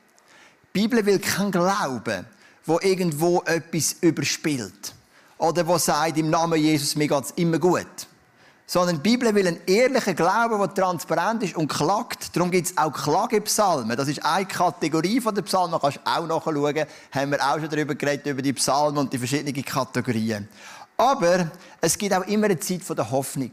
Die 0.73 0.81
Bibel 0.81 1.05
will 1.05 1.19
kein 1.19 1.51
Glauben, 1.51 2.25
wo 2.65 2.79
irgendwo 2.79 3.41
etwas 3.45 3.97
überspielt. 4.01 4.93
Oder 5.37 5.67
wo 5.67 5.77
sagt, 5.77 6.17
im 6.17 6.29
Namen 6.29 6.59
Jesus, 6.59 6.95
mir 6.95 7.07
geht 7.07 7.23
es 7.25 7.31
immer 7.31 7.59
gut. 7.59 7.85
Sondern 8.65 8.95
die 8.95 9.09
Bibel 9.09 9.35
will 9.35 9.47
einen 9.47 9.59
ehrlichen 9.67 10.15
Glauben, 10.15 10.57
der 10.57 10.73
transparent 10.73 11.43
ist 11.43 11.55
und 11.55 11.67
klagt. 11.67 12.35
Darum 12.35 12.49
gibt 12.49 12.67
es 12.67 12.77
auch 12.77 12.91
Klagepsalmen. 12.91 13.95
Das 13.95 14.07
ist 14.07 14.25
eine 14.25 14.45
Kategorie 14.45 15.19
der 15.19 15.41
Psalmen. 15.43 15.79
Kannst 15.79 15.99
auch 16.03 16.25
nachschauen. 16.25 16.85
Haben 17.11 17.31
wir 17.31 17.45
auch 17.45 17.59
schon 17.59 17.69
darüber 17.69 17.93
geredet, 17.93 18.25
über 18.25 18.41
die 18.41 18.53
Psalmen 18.53 18.97
und 18.97 19.13
die 19.13 19.19
verschiedenen 19.19 19.63
Kategorien. 19.63 20.47
Aber 20.97 21.51
es 21.81 21.97
gibt 21.97 22.13
auch 22.13 22.25
immer 22.27 22.45
eine 22.45 22.59
Zeit 22.59 22.81
der 22.89 23.11
Hoffnung. 23.11 23.51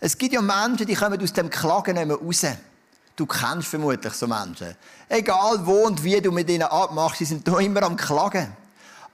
Es 0.00 0.16
gibt 0.16 0.32
ja 0.32 0.40
Menschen, 0.40 0.86
die 0.86 0.94
kommen 0.94 1.20
aus 1.20 1.32
dem 1.32 1.50
Klagen 1.50 1.94
nicht 1.94 2.06
mehr 2.06 2.16
raus. 2.16 2.46
Du 3.16 3.26
kennst 3.26 3.68
vermutlich 3.68 4.14
so 4.14 4.26
Menschen. 4.26 4.74
Egal 5.08 5.66
wo 5.66 5.86
und 5.86 6.02
wie 6.02 6.20
du 6.20 6.32
mit 6.32 6.48
ihnen 6.48 6.62
abmachst, 6.62 7.18
sie 7.18 7.26
sind 7.26 7.46
doch 7.46 7.60
immer 7.60 7.82
am 7.82 7.96
Klagen. 7.96 8.48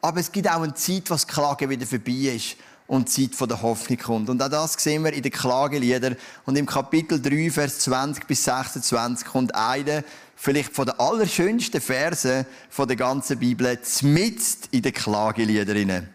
Aber 0.01 0.21
es 0.21 0.31
gibt 0.31 0.49
auch 0.49 0.63
eine 0.63 0.75
Zeit, 0.75 1.11
wo 1.11 1.15
das 1.15 1.27
Klagen 1.27 1.69
wieder 1.69 1.87
vorbei 1.87 2.37
ist 2.37 2.57
und 2.87 3.17
die 3.17 3.29
Zeit 3.29 3.51
der 3.51 3.63
Hoffnung 3.63 3.99
kommt. 3.99 4.31
Und 4.31 4.41
auch 4.41 4.49
das 4.49 4.75
sehen 4.75 5.03
wir 5.03 5.13
in 5.13 5.23
den 5.23 5.33
Klageliedern. 5.33 6.17
Und 6.45 6.57
im 6.57 6.67
Kapitel 6.67 7.21
3, 7.21 7.51
Vers 7.51 7.81
20 7.81 8.27
bis 8.29 8.45
26 8.45 9.27
kommt 9.27 9.55
einer, 9.57 10.05
vielleicht 10.37 10.73
von 10.73 10.87
den 10.87 11.01
allerschönsten 11.01 11.81
Versen 11.81 12.47
der 12.79 12.97
ganzen 12.97 13.39
Bibel, 13.39 13.81
zmitzt 13.83 14.69
in 14.71 14.83
den 14.83 14.93
Klageliedern. 14.93 16.09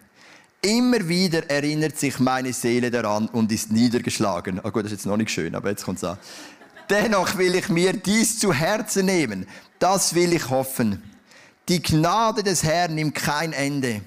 Immer 0.63 1.07
wieder 1.07 1.49
erinnert 1.49 1.97
sich 1.97 2.19
meine 2.19 2.53
Seele 2.53 2.91
daran 2.91 3.27
und 3.29 3.51
ist 3.51 3.71
niedergeschlagen. 3.71 4.59
Ah 4.63 4.69
gut, 4.69 4.85
das 4.85 4.91
ist 4.91 4.99
jetzt 4.99 5.05
noch 5.07 5.17
nicht 5.17 5.31
schön, 5.31 5.55
aber 5.55 5.69
jetzt 5.69 5.83
kommt 5.83 5.97
es 5.97 6.03
an. 6.03 6.19
Dennoch 6.87 7.35
will 7.37 7.55
ich 7.55 7.67
mir 7.69 7.93
dies 7.93 8.37
zu 8.37 8.53
Herzen 8.53 9.07
nehmen. 9.07 9.47
Das 9.79 10.13
will 10.13 10.33
ich 10.33 10.49
hoffen. 10.49 11.01
Die 11.67 11.81
Gnade 11.81 12.43
des 12.43 12.63
Herrn 12.63 12.93
nimmt 12.93 13.15
kein 13.15 13.53
Ende. 13.53 14.01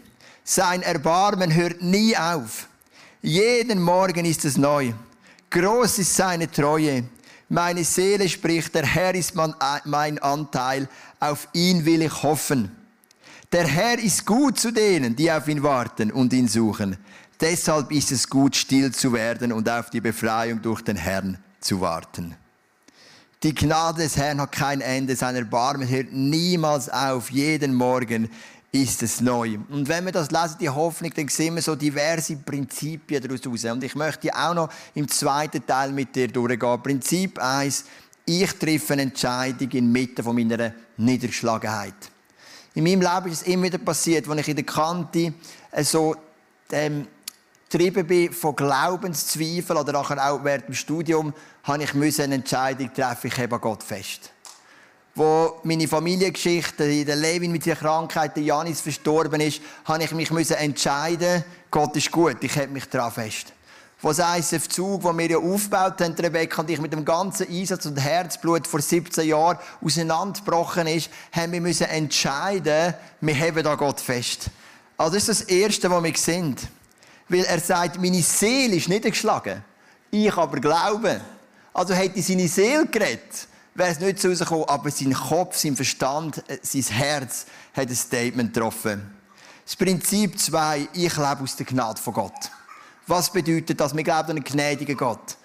Sein 0.45 0.83
Erbarmen 0.83 1.53
hört 1.53 1.83
nie 1.83 2.17
auf. 2.17 2.69
Jeden 3.21 3.83
Morgen 3.83 4.25
ist 4.25 4.45
es 4.45 4.57
neu. 4.57 4.93
Groß 5.51 5.99
ist 5.99 6.14
seine 6.14 6.49
Treue. 6.49 7.05
Meine 7.49 7.83
Seele 7.83 8.29
spricht, 8.29 8.75
der 8.77 8.87
Herr 8.87 9.14
ist 9.14 9.35
mein 9.35 10.19
Anteil, 10.21 10.88
auf 11.19 11.49
ihn 11.53 11.85
will 11.85 12.03
ich 12.03 12.23
hoffen. 12.23 12.71
Der 13.52 13.66
Herr 13.66 13.98
ist 13.98 14.26
gut 14.26 14.59
zu 14.59 14.72
denen, 14.72 15.14
die 15.14 15.30
auf 15.30 15.46
ihn 15.48 15.62
warten 15.62 16.11
und 16.11 16.33
ihn 16.33 16.48
suchen. 16.48 16.96
Deshalb 17.40 17.92
ist 17.92 18.12
es 18.12 18.28
gut, 18.28 18.57
still 18.57 18.92
zu 18.92 19.12
werden 19.12 19.52
und 19.52 19.68
auf 19.68 19.90
die 19.90 20.00
Befreiung 20.00 20.62
durch 20.62 20.83
den 20.83 20.96
Herrn 20.96 21.38
zu 21.61 21.80
warten. 21.80 22.37
Die 23.42 23.54
Gnade 23.54 24.02
des 24.02 24.16
Herrn 24.16 24.40
hat 24.40 24.52
kein 24.52 24.80
Ende, 24.80 25.14
sein 25.16 25.37
Erbarmen 25.37 25.87
hört 25.87 26.12
niemals 26.12 26.88
auf. 26.88 27.30
Jeden 27.30 27.74
Morgen 27.74 28.30
ist 28.72 29.02
es 29.02 29.20
neu. 29.20 29.59
Und 29.68 29.87
wenn 29.87 30.04
wir 30.07 30.12
das 30.12 30.30
lesen, 30.30 30.57
die 30.61 30.68
Hoffnung, 30.68 31.12
dann 31.14 31.28
sehen 31.28 31.54
wir 31.54 31.62
so 31.62 31.76
diverse 31.76 32.37
Prinzipien 32.37 33.22
daraus 33.22 33.46
raus. 33.46 33.64
Und 33.66 33.85
ich 33.85 33.94
möchte 33.94 34.35
auch 34.35 34.54
noch 34.54 34.70
im 34.94 35.07
zweiten 35.09 35.64
Teil 35.66 35.92
mit 35.92 36.16
dir 36.16 36.28
durchgehen. 36.28 36.83
Prinzip 36.83 37.38
1, 37.38 37.85
ich 38.24 38.52
treffe 38.54 38.94
eine 38.94 39.02
Entscheidung 39.02 39.70
inmitten 39.70 40.24
von 40.24 40.35
meiner 40.35 40.72
Niedergeschlagenheit. 40.96 42.13
In 42.74 42.84
meinem 42.84 43.00
Leben 43.00 43.32
ist 43.32 43.42
es 43.42 43.48
immer 43.48 43.64
wieder 43.64 43.78
passiert, 43.78 44.28
als 44.28 44.40
ich 44.40 44.48
in 44.48 44.56
der 44.56 44.66
Kante 44.66 45.32
äh, 45.70 45.84
so 45.84 46.16
ähm, 46.72 47.06
getrieben 47.68 48.06
bin 48.06 48.32
von 48.32 48.54
Glaubenszweifeln 48.54 49.78
oder 49.78 49.92
nachher 49.92 50.30
auch 50.30 50.42
während 50.44 50.68
dem 50.68 50.74
Studium, 50.74 51.32
habe 51.62 51.82
ich 51.82 51.94
eine 51.94 52.34
Entscheidung 52.34 52.92
treffen, 52.92 53.28
ich 53.28 53.38
habe 53.38 53.58
Gott 53.58 53.82
fest 53.82 54.30
wo 55.14 55.60
meine 55.62 55.87
Familiengeschichte, 55.87 57.04
der 57.04 57.16
Levin 57.16 57.52
mit 57.52 57.62
seiner 57.62 57.76
Krankheit, 57.76 58.37
der 58.37 58.42
Janis 58.42 58.80
verstorben 58.80 59.40
ist, 59.40 59.60
habe 59.84 60.02
ich 60.02 60.12
mich 60.12 60.50
entscheiden, 60.50 61.44
Gott 61.70 61.94
ist 61.96 62.10
gut, 62.10 62.37
ich 62.40 62.56
halte 62.56 62.72
mich 62.72 62.88
daran 62.88 63.12
fest. 63.12 63.52
Wo 64.05 64.12
das 64.12 64.53
ISF-Zug, 64.53 65.01
den 65.01 65.19
wir 65.19 65.31
ja 65.31 65.38
aufgebaut 65.38 65.99
haben, 66.03 66.12
Rebecca 66.12 66.61
und 66.61 66.69
ich 66.69 66.79
mit 66.79 66.93
dem 66.93 67.07
ganzen 67.07 67.49
Einsatz 67.49 67.87
und 67.87 67.97
Herzblut 67.97 68.67
vor 68.67 68.83
17 68.83 69.27
Jahren 69.27 69.57
auseinandergebrochen 69.83 70.87
ist, 70.88 71.09
haben 71.33 71.53
wir 71.53 71.62
müssen 71.62 71.87
entscheiden, 71.87 72.93
wir 73.23 73.35
haben 73.35 73.62
da 73.62 73.75
Gott 73.77 73.99
fest. 73.99 74.51
Also 74.99 75.14
das 75.14 75.31
ist 75.31 75.40
das 75.40 75.49
Erste, 75.49 75.90
was 75.90 76.05
wir 76.05 76.14
sind. 76.19 76.69
Weil 77.31 77.45
er 77.45 77.59
sagt, 77.59 77.99
meine 77.99 78.21
Seele 78.21 78.77
ist 78.77 78.90
niedergeschlagen. 78.90 79.64
Ich 80.11 80.37
aber 80.37 80.61
glaube. 80.61 81.23
Also 81.73 81.95
er 81.95 82.11
seine 82.14 82.47
Seele 82.47 82.85
geredet 82.85 83.49
wäre 83.75 83.90
es 83.90 84.01
nicht 84.01 84.21
so 84.21 84.29
rausgekommen, 84.29 84.69
aber 84.69 84.90
sein 84.90 85.14
Kopf, 85.14 85.57
sein 85.57 85.77
Verstand, 85.77 86.45
äh, 86.49 86.59
sein 86.61 86.83
Herz 86.83 87.47
hat 87.75 87.88
ein 87.88 87.97
Statement 87.97 88.53
getroffen. 88.53 89.17
Das 89.64 89.77
Prinzip 89.77 90.38
2, 90.38 90.88
ich 90.93 91.17
lebe 91.17 91.40
aus 91.43 91.57
der 91.57 91.64
Gnade 91.64 91.99
von 91.99 92.12
Gott. 92.12 92.51
Was 93.07 93.31
bedeutet 93.31 93.81
das? 93.81 93.95
Wir 93.95 94.03
glauben 94.03 94.31
an 94.31 94.37
einen 94.37 94.45
gnädigen 94.45 94.97
Gott. 94.97 95.37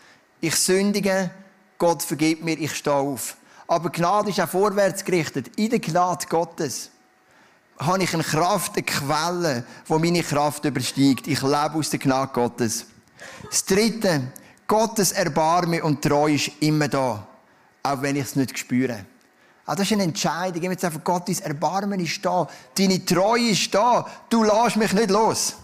Ich 0.41 0.55
sündige, 0.55 1.29
Gott 1.77 2.03
vergibt 2.03 2.43
mir, 2.43 2.57
ich 2.57 2.75
stehe 2.75 2.95
auf. 2.95 3.35
Aber 3.67 3.89
Gnade 3.89 4.29
ist 4.29 4.39
auch 4.39 4.49
vorwärts 4.49 5.03
gerichtet. 5.03 5.57
In 5.57 5.69
der 5.69 5.79
Gnade 5.79 6.25
Gottes 6.27 6.89
habe 7.77 8.03
ich 8.03 8.13
eine 8.13 8.23
Kraft, 8.23 8.75
eine 8.75 8.83
Quelle, 8.83 9.63
die 9.87 9.93
meine 9.93 10.23
Kraft 10.23 10.65
übersteigt. 10.65 11.27
Ich 11.27 11.41
lebe 11.41 11.73
aus 11.75 11.89
der 11.89 11.99
Gnade 11.99 12.31
Gottes. 12.33 12.85
Das 13.49 13.65
Dritte, 13.65 14.31
Gottes 14.67 15.11
Erbarme 15.11 15.83
und 15.83 16.01
Treue 16.01 16.35
ist 16.35 16.51
immer 16.59 16.87
da 16.87 17.27
auch 17.83 18.01
wenn 18.01 18.15
ich 18.15 18.23
es 18.23 18.35
nicht 18.35 18.57
spüre. 18.57 19.05
Ah, 19.65 19.75
das 19.75 19.85
ist 19.87 19.93
eine 19.93 20.03
Entscheidung. 20.03 20.71
Ich 20.71 20.83
einfach, 20.83 21.03
Gott, 21.03 21.27
dein 21.27 21.39
Erbarmen 21.39 21.99
ist 21.99 22.23
da. 22.25 22.47
Deine 22.75 23.03
Treue 23.05 23.49
ist 23.49 23.73
da. 23.73 24.05
Du 24.29 24.43
lässt 24.43 24.77
mich 24.77 24.93
nicht 24.93 25.11
los. 25.11 25.55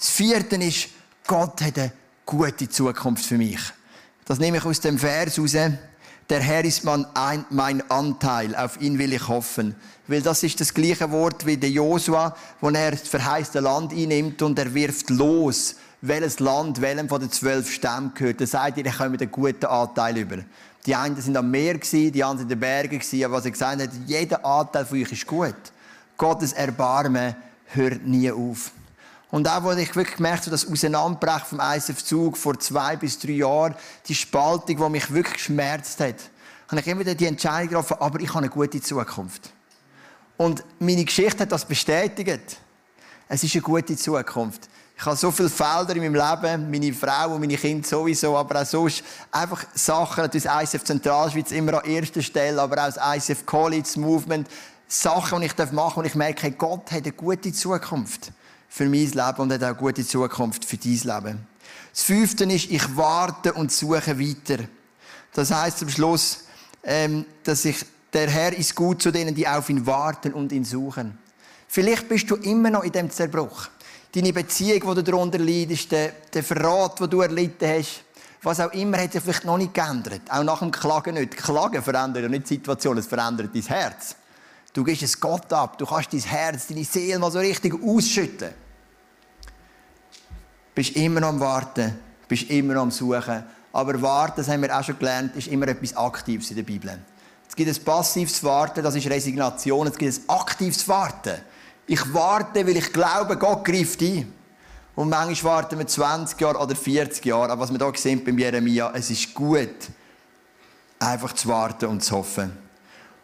Das 0.00 0.08
vierte 0.08 0.56
ist, 0.56 0.88
Gott 1.26 1.60
hat 1.60 1.78
eine 1.78 1.92
gute 2.24 2.66
Zukunft 2.70 3.22
für 3.22 3.36
mich. 3.36 3.60
Das 4.24 4.38
nehme 4.38 4.56
ich 4.56 4.64
aus 4.64 4.80
dem 4.80 4.98
Vers 4.98 5.38
raus. 5.38 5.52
Der 5.52 6.40
Herr 6.40 6.64
ist 6.64 6.84
mein 6.84 7.90
Anteil, 7.90 8.56
auf 8.56 8.80
ihn 8.80 8.98
will 8.98 9.12
ich 9.12 9.28
hoffen. 9.28 9.74
Weil 10.06 10.22
das 10.22 10.42
ist 10.42 10.58
das 10.58 10.72
gleiche 10.72 11.10
Wort 11.10 11.44
wie 11.44 11.58
der 11.58 11.68
Josua, 11.68 12.34
wo 12.62 12.70
er 12.70 12.92
das 12.92 13.08
verheißte 13.08 13.60
Land 13.60 13.92
einnimmt 13.92 14.40
und 14.40 14.58
er 14.58 14.72
wirft 14.72 15.10
los, 15.10 15.74
welches 16.00 16.40
Land 16.40 16.80
welchem 16.80 17.06
von 17.06 17.20
den 17.20 17.30
zwölf 17.30 17.70
Stämmen 17.70 18.12
gehört. 18.14 18.40
Er 18.40 18.46
sagt 18.46 18.78
ihr, 18.78 18.86
ich 18.86 18.96
komme 18.96 19.18
einen 19.18 19.30
guten 19.30 19.66
Anteil 19.66 20.16
über. 20.16 20.38
Die 20.86 20.94
einen 20.94 21.20
sind 21.20 21.36
am 21.36 21.50
Meer, 21.50 21.74
die 21.74 22.24
anderen 22.24 22.44
in 22.44 22.48
den 22.48 22.60
Bergen. 22.60 23.02
Aber 23.24 23.34
was 23.34 23.44
er 23.44 23.50
gesagt 23.50 23.82
hat, 23.82 23.90
jeder 24.06 24.46
Anteil 24.46 24.86
von 24.86 25.02
euch 25.02 25.12
ist 25.12 25.26
gut. 25.26 25.54
Gottes 26.16 26.54
Erbarmen 26.54 27.36
hört 27.66 28.06
nie 28.06 28.32
auf. 28.32 28.72
Und 29.30 29.48
auch, 29.48 29.62
wo 29.62 29.70
ich 29.72 29.94
wirklich 29.94 30.16
gemerkt 30.16 30.42
habe, 30.42 30.50
das 30.50 30.66
Auseinanderbrechen 30.66 31.58
vom 31.58 31.60
ISF-Zug 31.60 32.36
vor 32.36 32.58
zwei 32.58 32.96
bis 32.96 33.18
drei 33.18 33.32
Jahren, 33.32 33.74
die 34.06 34.14
Spaltung, 34.14 34.76
die 34.76 34.88
mich 34.88 35.12
wirklich 35.12 35.34
geschmerzt 35.34 36.00
hat, 36.00 36.16
habe 36.68 36.80
ich 36.80 36.86
immer 36.86 37.00
wieder 37.00 37.14
die 37.14 37.26
Entscheidung 37.26 37.68
getroffen, 37.68 37.96
aber 38.00 38.20
ich 38.20 38.28
habe 38.28 38.38
eine 38.38 38.48
gute 38.48 38.80
Zukunft. 38.80 39.50
Und 40.36 40.64
meine 40.78 41.04
Geschichte 41.04 41.42
hat 41.42 41.52
das 41.52 41.64
bestätigt. 41.64 42.58
Es 43.28 43.44
ist 43.44 43.54
eine 43.54 43.62
gute 43.62 43.96
Zukunft. 43.96 44.68
Ich 44.96 45.06
habe 45.06 45.16
so 45.16 45.30
viele 45.30 45.48
Felder 45.48 45.96
in 45.96 46.12
meinem 46.12 46.14
Leben, 46.14 46.70
meine 46.70 46.92
Frau 46.92 47.34
und 47.34 47.40
meine 47.40 47.56
Kinder 47.56 47.86
sowieso, 47.86 48.36
aber 48.36 48.60
auch 48.60 48.66
sonst 48.66 49.02
einfach 49.30 49.64
Sachen, 49.74 50.28
das 50.30 50.44
ICF 50.44 50.84
Zentralschweiz 50.84 51.52
immer 51.52 51.82
an 51.82 51.88
erster 51.88 52.20
Stelle, 52.20 52.60
aber 52.60 52.82
auch 52.82 52.92
das 52.92 53.28
ICF 53.28 53.46
College 53.46 53.88
Movement, 53.96 54.48
Sachen, 54.88 55.40
die 55.40 55.46
ich 55.46 55.56
machen 55.56 55.76
darf 55.76 55.96
und 55.96 56.04
ich 56.04 56.14
merke, 56.14 56.50
Gott 56.50 56.90
hat 56.90 57.04
eine 57.04 57.12
gute 57.12 57.52
Zukunft 57.52 58.32
für 58.70 58.84
mein 58.84 59.10
Leben 59.10 59.36
und 59.36 59.52
hat 59.52 59.64
auch 59.64 59.76
gute 59.76 60.06
Zukunft 60.06 60.64
für 60.64 60.78
dein 60.78 60.92
Leben. 60.92 61.46
Das 61.92 62.02
Fünfte 62.04 62.44
ist, 62.44 62.70
ich 62.70 62.96
warte 62.96 63.52
und 63.52 63.70
suche 63.70 64.18
weiter. 64.18 64.64
Das 65.34 65.50
heißt 65.50 65.80
zum 65.80 65.88
Schluss, 65.90 66.44
ähm, 66.82 67.26
dass 67.44 67.64
ich, 67.66 67.84
der 68.12 68.30
Herr 68.30 68.56
ist 68.56 68.74
gut 68.74 69.02
zu 69.02 69.10
denen, 69.10 69.34
die 69.34 69.46
auf 69.46 69.68
ihn 69.68 69.84
warten 69.84 70.32
und 70.32 70.52
ihn 70.52 70.64
suchen. 70.64 71.18
Vielleicht 71.68 72.08
bist 72.08 72.30
du 72.30 72.36
immer 72.36 72.70
noch 72.70 72.84
in 72.84 72.92
dem 72.92 73.10
Zerbruch 73.10 73.68
deine 74.14 74.32
Beziehung, 74.32 74.80
die 74.80 75.02
du 75.02 75.10
darunter 75.10 75.38
leidest, 75.38 75.92
der, 75.92 76.12
der 76.32 76.42
Verrat, 76.42 77.00
den 77.00 77.10
du 77.10 77.20
erlitten 77.20 77.68
hast, 77.68 78.04
was 78.42 78.60
auch 78.60 78.72
immer, 78.72 78.98
hat 78.98 79.12
sich 79.12 79.22
vielleicht 79.22 79.44
noch 79.44 79.58
nicht 79.58 79.74
geändert. 79.74 80.22
Auch 80.30 80.42
nach 80.42 80.60
dem 80.60 80.70
Klagen 80.70 81.14
nicht. 81.14 81.36
Klagen 81.36 81.82
verändert 81.82 82.22
ja 82.22 82.28
nicht 82.28 82.48
die 82.48 82.54
Situation, 82.54 82.96
es 82.98 83.06
verändert 83.06 83.50
dein 83.54 83.62
Herz. 83.62 84.16
Du 84.72 84.84
gehst 84.84 85.02
es 85.02 85.18
Gott 85.18 85.52
ab, 85.52 85.78
du 85.78 85.86
kannst 85.86 86.12
dein 86.12 86.20
Herz, 86.20 86.68
deine 86.68 86.84
Seele 86.84 87.18
mal 87.18 87.30
so 87.30 87.38
richtig 87.38 87.74
ausschütten. 87.82 88.50
Bist 90.74 90.94
immer 90.96 91.20
noch 91.20 91.28
am 91.28 91.40
Warten, 91.40 91.98
bist 92.28 92.48
immer 92.50 92.74
noch 92.74 92.82
am 92.82 92.90
Suchen. 92.90 93.44
Aber 93.72 94.00
Warten, 94.00 94.34
das 94.36 94.48
haben 94.48 94.62
wir 94.62 94.76
auch 94.76 94.84
schon 94.84 94.98
gelernt, 94.98 95.34
ist 95.36 95.48
immer 95.48 95.66
etwas 95.68 95.96
Aktives 95.96 96.50
in 96.50 96.56
der 96.56 96.62
Bibel. 96.62 96.98
Es 97.48 97.56
gibt 97.56 97.68
ein 97.68 97.84
passives 97.84 98.42
Warten, 98.44 98.82
das 98.82 98.94
ist 98.94 99.10
Resignation. 99.10 99.88
Es 99.88 99.98
gibt 99.98 100.16
ein 100.16 100.28
aktives 100.28 100.86
Warten. 100.86 101.40
Ich 101.86 102.14
warte, 102.14 102.64
weil 102.64 102.76
ich 102.76 102.92
glaube, 102.92 103.36
Gott 103.36 103.64
greift 103.64 104.00
ein. 104.02 104.32
Und 104.94 105.08
manchmal 105.08 105.54
warten 105.54 105.78
wir 105.78 105.86
20 105.86 106.40
Jahre 106.40 106.58
oder 106.58 106.76
40 106.76 107.24
Jahre. 107.24 107.50
Aber 107.50 107.62
was 107.62 107.72
wir 107.72 107.78
hier 107.84 107.98
sehen 107.98 108.22
beim 108.24 108.38
Jeremia, 108.38 108.92
es 108.94 109.10
ist 109.10 109.34
gut, 109.34 109.74
einfach 111.00 111.32
zu 111.32 111.48
warten 111.48 111.86
und 111.86 112.04
zu 112.04 112.16
hoffen. 112.16 112.69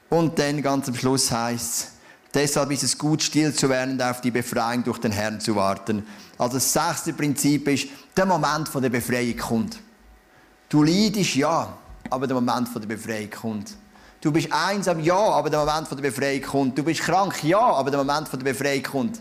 Und 0.09 0.38
dann 0.38 0.62
ganz 0.62 0.88
am 0.88 0.95
Schluss 0.95 1.31
heißt 1.31 1.62
es, 1.62 1.90
deshalb 2.33 2.71
ist 2.71 2.85
es 2.85 2.97
gut, 2.97 3.23
still 3.23 3.53
zu 3.53 3.69
werden 3.69 3.95
und 3.95 4.03
auf 4.03 4.21
die 4.21 4.31
Befreiung 4.31 4.85
durch 4.85 4.99
den 4.99 5.12
Herrn 5.12 5.40
zu 5.40 5.57
warten. 5.57 6.07
Also 6.38 6.55
das 6.55 6.73
sechste 6.73 7.12
Prinzip 7.12 7.66
ist, 7.69 7.88
der 8.16 8.27
Moment 8.27 8.69
der 8.75 8.88
Befreiung 8.88 9.37
kommt. 9.37 9.79
Du 10.69 10.83
leidest, 10.83 11.35
ja, 11.35 11.77
aber 12.11 12.27
der 12.27 12.35
Moment 12.35 12.69
der 12.75 12.87
Befreiung 12.87 13.31
kommt. 13.31 13.75
Du 14.21 14.33
bist 14.33 14.49
einsam, 14.51 15.01
ja, 15.01 15.16
aber 15.16 15.51
der 15.51 15.61
Moment 15.61 15.90
der 15.90 15.97
Befreiung 15.97 16.42
kommt. 16.42 16.79
Du 16.79 16.83
bist 16.83 17.01
krank, 17.01 17.42
ja, 17.45 17.61
aber 17.61 17.90
der 17.90 18.03
Moment 18.03 18.33
der 18.33 18.38
Befreiung 18.38 18.83
kommt. 18.83 19.21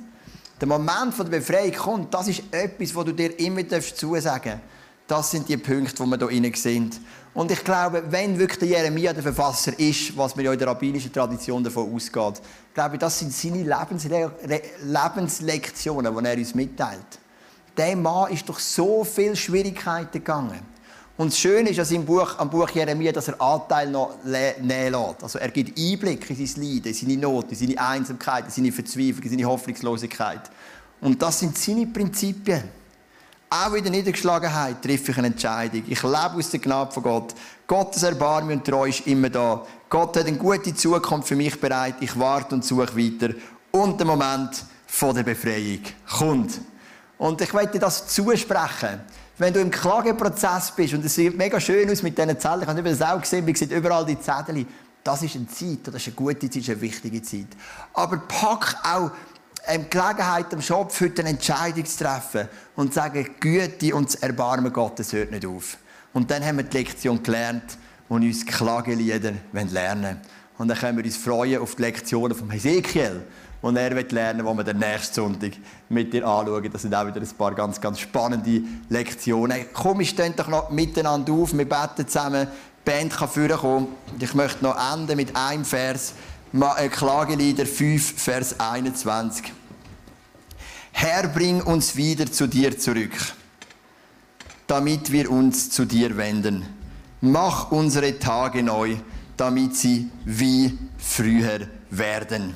Der 0.60 0.68
Moment 0.68 1.18
der 1.18 1.26
Befreiung 1.26 1.74
kommt, 1.74 2.14
das 2.14 2.28
ist 2.28 2.44
etwas, 2.52 2.96
wo 2.96 3.04
du 3.04 3.12
dir 3.12 3.38
immer 3.40 3.68
zusagen 3.68 4.22
darfst. 4.22 4.75
Das 5.08 5.32
sind 5.32 5.48
die 5.48 5.58
Punkte, 5.58 6.04
die 6.04 6.10
wir 6.10 6.18
hier 6.18 6.30
innen 6.30 6.54
sind. 6.54 7.00
Und 7.36 7.52
ich 7.52 7.64
glaube, 7.64 8.04
wenn 8.10 8.40
wirklich 8.40 8.60
der 8.60 8.68
Jeremia 8.70 9.14
der 9.14 9.22
Verfasser 9.22 9.78
ist, 9.78 10.18
was 10.18 10.36
mir 10.36 10.44
ja 10.44 10.54
in 10.54 10.60
der 10.60 10.70
rabbinischen 10.70 11.12
Tradition 11.12 11.64
davon 11.64 11.94
ausgeht, 11.94 12.42
glaube 12.74 12.96
ich, 12.96 13.00
das 13.00 13.20
sind 13.20 13.34
seine 13.34 13.62
Lebensle 13.64 14.32
Lebenslektionen, 14.84 16.18
die 16.18 16.26
er 16.26 16.38
uns 16.38 16.56
mitteilt. 16.56 17.20
Der 17.78 17.96
Mann 17.96 18.32
ist 18.32 18.48
durch 18.48 18.60
so 18.60 19.04
viele 19.04 19.36
Schwierigkeiten 19.36 20.14
gegangen. 20.14 20.62
Und 21.18 21.32
das 21.32 21.40
Schöne 21.40 21.70
ist 21.70 21.80
an 21.80 22.06
Buch, 22.06 22.38
am 22.38 22.50
Buch 22.50 22.70
Jeremia, 22.70 23.12
dass 23.12 23.28
er 23.28 23.42
Anteil 23.42 23.90
noch 23.90 24.16
nehmen 24.24 24.68
lässt. 24.68 25.24
Also 25.24 25.40
er 25.40 25.50
gibt 25.50 25.78
Einblick 25.78 26.30
in 26.30 26.48
sein 26.48 26.64
Leiden, 26.64 26.88
in 26.88 26.94
seine 26.94 27.18
Not, 27.18 27.52
in 27.52 27.56
seine 27.56 27.80
Einsamkeit, 27.80 28.46
in 28.46 28.52
seine 28.52 28.72
Verzweiflung, 28.72 29.24
in 29.24 29.30
seine 29.30 29.46
Hoffnungslosigkeit. 29.46 30.42
Und 31.00 31.22
das 31.22 31.40
sind 31.40 31.58
seine 31.58 31.86
Prinzipien. 31.88 32.64
Auch 33.50 33.74
in 33.74 33.84
der 33.84 33.92
Niedergeschlagenheit 33.92 34.82
treffe 34.82 35.12
ich 35.12 35.18
eine 35.18 35.28
Entscheidung. 35.28 35.84
Ich 35.88 36.02
lebe 36.02 36.36
aus 36.38 36.50
der 36.50 36.60
Gnade 36.60 36.92
von 36.92 37.04
Gott. 37.04 37.36
Gottes 37.68 38.04
Erbarmen 38.04 38.58
und 38.58 38.66
Treue 38.66 38.90
ist 38.90 39.06
immer 39.08 39.30
da. 39.30 39.66
Gott 39.88 40.18
hat 40.18 40.26
eine 40.26 40.38
gute 40.38 40.74
Zukunft 40.74 41.28
für 41.28 41.36
mich 41.36 41.60
bereit. 41.60 41.96
Ich 42.00 42.18
warte 42.20 42.56
und 42.56 42.66
suche 42.66 42.98
weiter. 42.98 43.34
Und 43.72 44.00
der 44.00 44.08
Moment 44.08 44.66
der 45.02 45.24
Befreiung 45.24 45.82
kommt. 46.18 46.60
Und 47.18 47.42
ich 47.42 47.54
möchte 47.54 47.74
dir 47.74 47.80
das 47.80 48.08
zusprechen. 48.08 49.02
Wenn 49.38 49.54
du 49.54 49.60
im 49.60 49.70
Klageprozess 49.70 50.72
bist, 50.72 50.94
und 50.94 51.04
es 51.04 51.16
sieht 51.16 51.38
mega 51.38 51.60
schön 51.60 51.90
aus 51.90 52.02
mit 52.02 52.18
diesen 52.18 52.40
Zetteln, 52.40 52.62
ich 52.62 52.68
habe 52.68 52.84
das 52.84 53.02
auch 53.02 53.22
gesehen, 53.22 53.46
wie 53.46 53.56
sieht 53.56 53.72
überall 53.72 54.06
die 54.06 54.20
Zettel, 54.20 54.66
das 55.04 55.22
ist 55.22 55.36
eine 55.36 55.48
Zeit, 55.48 55.80
das 55.84 55.96
ist 55.96 56.08
eine 56.08 56.16
gute 56.16 56.50
Zeit, 56.50 56.56
das 56.56 56.58
ist 56.58 56.70
eine 56.70 56.82
wichtige 56.82 57.22
Zeit. 57.22 57.48
Aber 57.94 58.18
pack 58.18 58.78
auch 58.84 59.12
ähm, 59.68 59.86
Gelegenheit 59.90 60.54
am 60.54 60.62
Schopf, 60.62 61.00
heute 61.02 61.22
eine 61.22 61.30
Entscheidung 61.30 61.86
zu 61.86 62.04
treffen 62.04 62.48
und 62.76 62.90
zu 62.90 62.96
sagen, 62.96 63.28
Güte 63.40 63.96
und 63.96 64.08
das 64.08 64.16
Erbarmen 64.16 64.72
Gottes 64.72 65.14
hört 65.14 65.32
nicht 65.32 65.46
auf. 65.46 65.78
Und 66.14 66.32
dann 66.32 66.44
haben 66.44 66.58
wir 66.58 66.64
die 66.64 66.78
Lektion 66.78 67.22
gelernt 67.22 67.78
und 68.08 68.24
uns 68.24 68.46
Klagelieder 68.46 69.34
lernen. 69.54 70.22
Und 70.58 70.68
dann 70.68 70.78
können 70.78 70.98
wir 70.98 71.04
uns 71.04 71.18
freuen 71.18 71.62
auf 71.62 71.76
die 71.76 71.82
Lektionen 71.82 72.36
von 72.36 72.50
Hesekiel, 72.50 73.24
und 73.66 73.78
er 73.78 73.96
wird 73.96 74.12
lernen, 74.12 74.46
wo 74.46 74.54
wir 74.54 74.64
den 74.64 74.78
nächsten 74.78 75.16
Sonntag 75.16 75.54
mit 75.90 76.14
dir 76.14 76.28
anschauen. 76.28 76.70
Das 76.72 76.84
sind 76.84 76.94
auch 76.94 77.08
wieder 77.08 77.20
ein 77.20 77.28
paar 77.36 77.56
ganz, 77.56 77.82
ganz 77.82 78.00
spannende 78.00 78.62
Lektionen. 78.90 79.66
Komm, 79.74 79.98
wir 79.98 80.06
stehen 80.06 80.36
doch 80.36 80.48
noch 80.48 80.70
miteinander 80.70 81.34
auf, 81.34 81.52
wir 81.52 81.68
beten 81.68 82.08
zusammen, 82.08 82.48
die 82.48 82.92
Band 82.92 83.18
kann 83.18 83.28
vorkommen. 83.28 83.88
Ich 84.20 84.36
möchte 84.36 84.64
noch 84.64 84.78
enden 84.94 85.18
mit 85.18 85.36
einem 85.36 85.66
Vers, 85.66 86.14
Klagelieder 86.90 87.66
5, 87.66 88.14
Vers 88.22 88.60
21. 88.60 89.52
Herr, 90.94 91.28
bring 91.28 91.62
uns 91.62 91.98
wieder 91.98 92.32
zu 92.32 92.48
dir 92.48 92.78
zurück, 92.80 93.12
damit 94.66 95.12
wir 95.12 95.30
uns 95.30 95.70
zu 95.70 95.84
dir 95.84 96.16
wenden. 96.16 96.66
Mach 97.20 97.72
unsere 97.72 98.18
Tage 98.20 98.64
neu, 98.64 98.96
damit 99.36 99.76
sie 99.76 100.10
wie 100.24 100.78
früher 100.98 101.68
werden. 101.90 102.54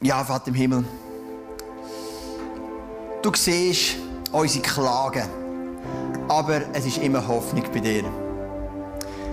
Ja, 0.00 0.24
Vater 0.24 0.48
im 0.48 0.54
Himmel, 0.54 0.84
du 3.20 3.30
siehst 3.34 3.96
unsere 4.32 4.62
Klagen, 4.62 5.28
aber 6.28 6.62
es 6.72 6.86
ist 6.86 6.98
immer 6.98 7.26
Hoffnung 7.28 7.64
bei 7.70 7.80
dir. 7.80 8.23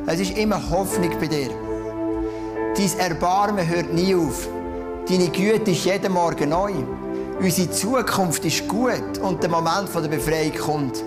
Es 0.08 0.20
ist 0.20 0.36
immer 0.36 0.60
Hoffnung 0.72 1.12
bei 1.20 1.28
dir. 1.28 1.50
Dein 2.76 3.00
Erbarmen 3.00 3.68
hört 3.68 3.94
nie 3.94 4.16
auf. 4.16 4.48
Deine 5.08 5.30
Güte 5.30 5.72
ist 5.72 5.86
jeden 5.86 6.14
Morgen 6.14 6.50
neu. 6.50 6.72
Unsere 7.40 7.70
Zukunft 7.70 8.44
ist 8.44 8.68
gut 8.68 9.20
und 9.22 9.44
der 9.44 9.50
Moment 9.50 9.94
der 9.94 10.08
Befreiung 10.08 10.58
kommt. 10.58 11.04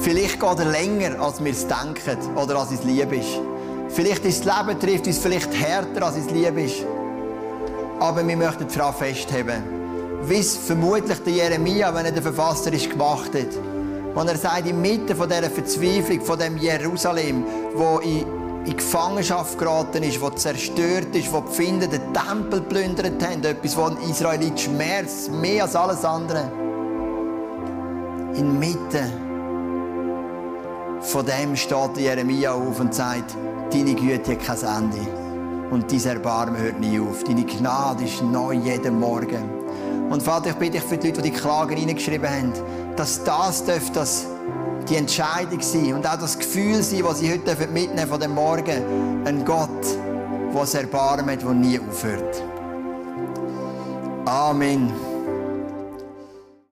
Vielleicht 0.00 0.40
geht 0.40 0.58
er 0.58 0.64
länger, 0.64 1.20
als 1.20 1.42
wir 1.42 1.52
es 1.52 1.66
denken 1.66 2.36
oder 2.36 2.58
als 2.58 2.72
es 2.72 2.82
lieb 2.82 3.12
ist. 3.12 3.40
Vielleicht 3.90 4.24
ist 4.24 4.44
das 4.44 4.66
Leben 4.66 4.80
trifft 4.80 5.06
uns 5.06 5.18
vielleicht 5.18 5.52
härter, 5.54 6.04
als 6.04 6.16
es 6.16 6.28
lieb 6.30 6.58
ist. 6.58 6.84
Aber 8.00 8.26
wir 8.26 8.36
möchten 8.36 8.68
Frau 8.68 8.90
festheben. 8.90 9.62
Wie 10.24 10.38
es 10.38 10.56
vermutlich 10.56 11.22
der 11.22 11.32
Jeremia, 11.32 11.94
wenn 11.94 12.06
er 12.06 12.12
der 12.12 12.22
Verfasser 12.22 12.72
ist, 12.72 12.90
gemacht 12.90 13.30
hat. 13.34 13.56
Und 14.14 14.28
er 14.28 14.36
sagt, 14.36 14.66
inmitten 14.66 15.06
dieser 15.06 15.50
Verzweiflung, 15.50 16.20
von 16.20 16.38
dem 16.38 16.56
Jerusalem, 16.56 17.44
wo 17.74 17.98
in, 17.98 18.24
in 18.64 18.76
Gefangenschaft 18.76 19.58
geraten 19.58 20.02
ist, 20.02 20.20
wo 20.20 20.30
zerstört 20.30 21.14
ist, 21.14 21.32
wo 21.32 21.40
die 21.40 21.52
Finder 21.52 21.86
den 21.86 22.12
Tempel 22.12 22.60
plündert 22.60 23.22
haben, 23.22 23.44
etwas, 23.44 23.76
was 23.76 23.90
ein 23.90 24.10
Israelit 24.10 24.58
schmerzt, 24.60 25.30
mehr 25.30 25.64
als 25.64 25.76
alles 25.76 26.04
andere. 26.04 26.50
Inmitten 28.34 29.24
von 31.00 31.26
dem 31.26 31.54
steht 31.54 31.98
Jeremia 31.98 32.52
auf 32.52 32.80
und 32.80 32.94
sagt, 32.94 33.36
deine 33.70 33.94
Güte 33.94 34.32
hat 34.32 34.44
kein 34.44 34.84
Ende 34.84 35.24
und 35.70 35.92
dein 35.92 36.04
Erbarmen 36.04 36.56
hört 36.56 36.80
nie 36.80 36.98
auf. 36.98 37.22
Deine 37.24 37.44
Gnade 37.44 38.04
ist 38.04 38.22
neu 38.22 38.52
jeden 38.52 38.98
Morgen. 38.98 39.50
Und 40.10 40.22
Vater, 40.22 40.50
ich 40.50 40.56
bitte 40.56 40.72
dich 40.72 40.82
für 40.82 40.96
die 40.96 41.08
Leute, 41.08 41.22
die 41.22 41.30
die 41.30 41.36
Klagen 41.36 41.76
reingeschrieben 41.76 42.28
haben, 42.28 42.52
dass 42.96 43.22
das 43.22 43.64
dürfte 43.64 43.92
das 43.92 44.26
die 44.88 44.96
Entscheidung 44.96 45.60
sein 45.60 45.94
und 45.94 46.06
auch 46.06 46.18
das 46.18 46.38
Gefühl 46.38 46.82
sein, 46.82 47.02
das 47.02 47.20
sie 47.20 47.32
heute 47.32 47.56
mitnehmen 47.72 48.08
von 48.08 48.20
dem 48.20 48.32
Morgen. 48.32 49.24
Ein 49.24 49.44
Gott, 49.44 49.70
der 50.52 50.60
das 50.60 50.74
Erbarmen 50.74 51.30
hat, 51.30 51.42
der 51.42 51.50
nie 51.52 51.80
aufhört. 51.80 52.42
Amen. 54.26 55.13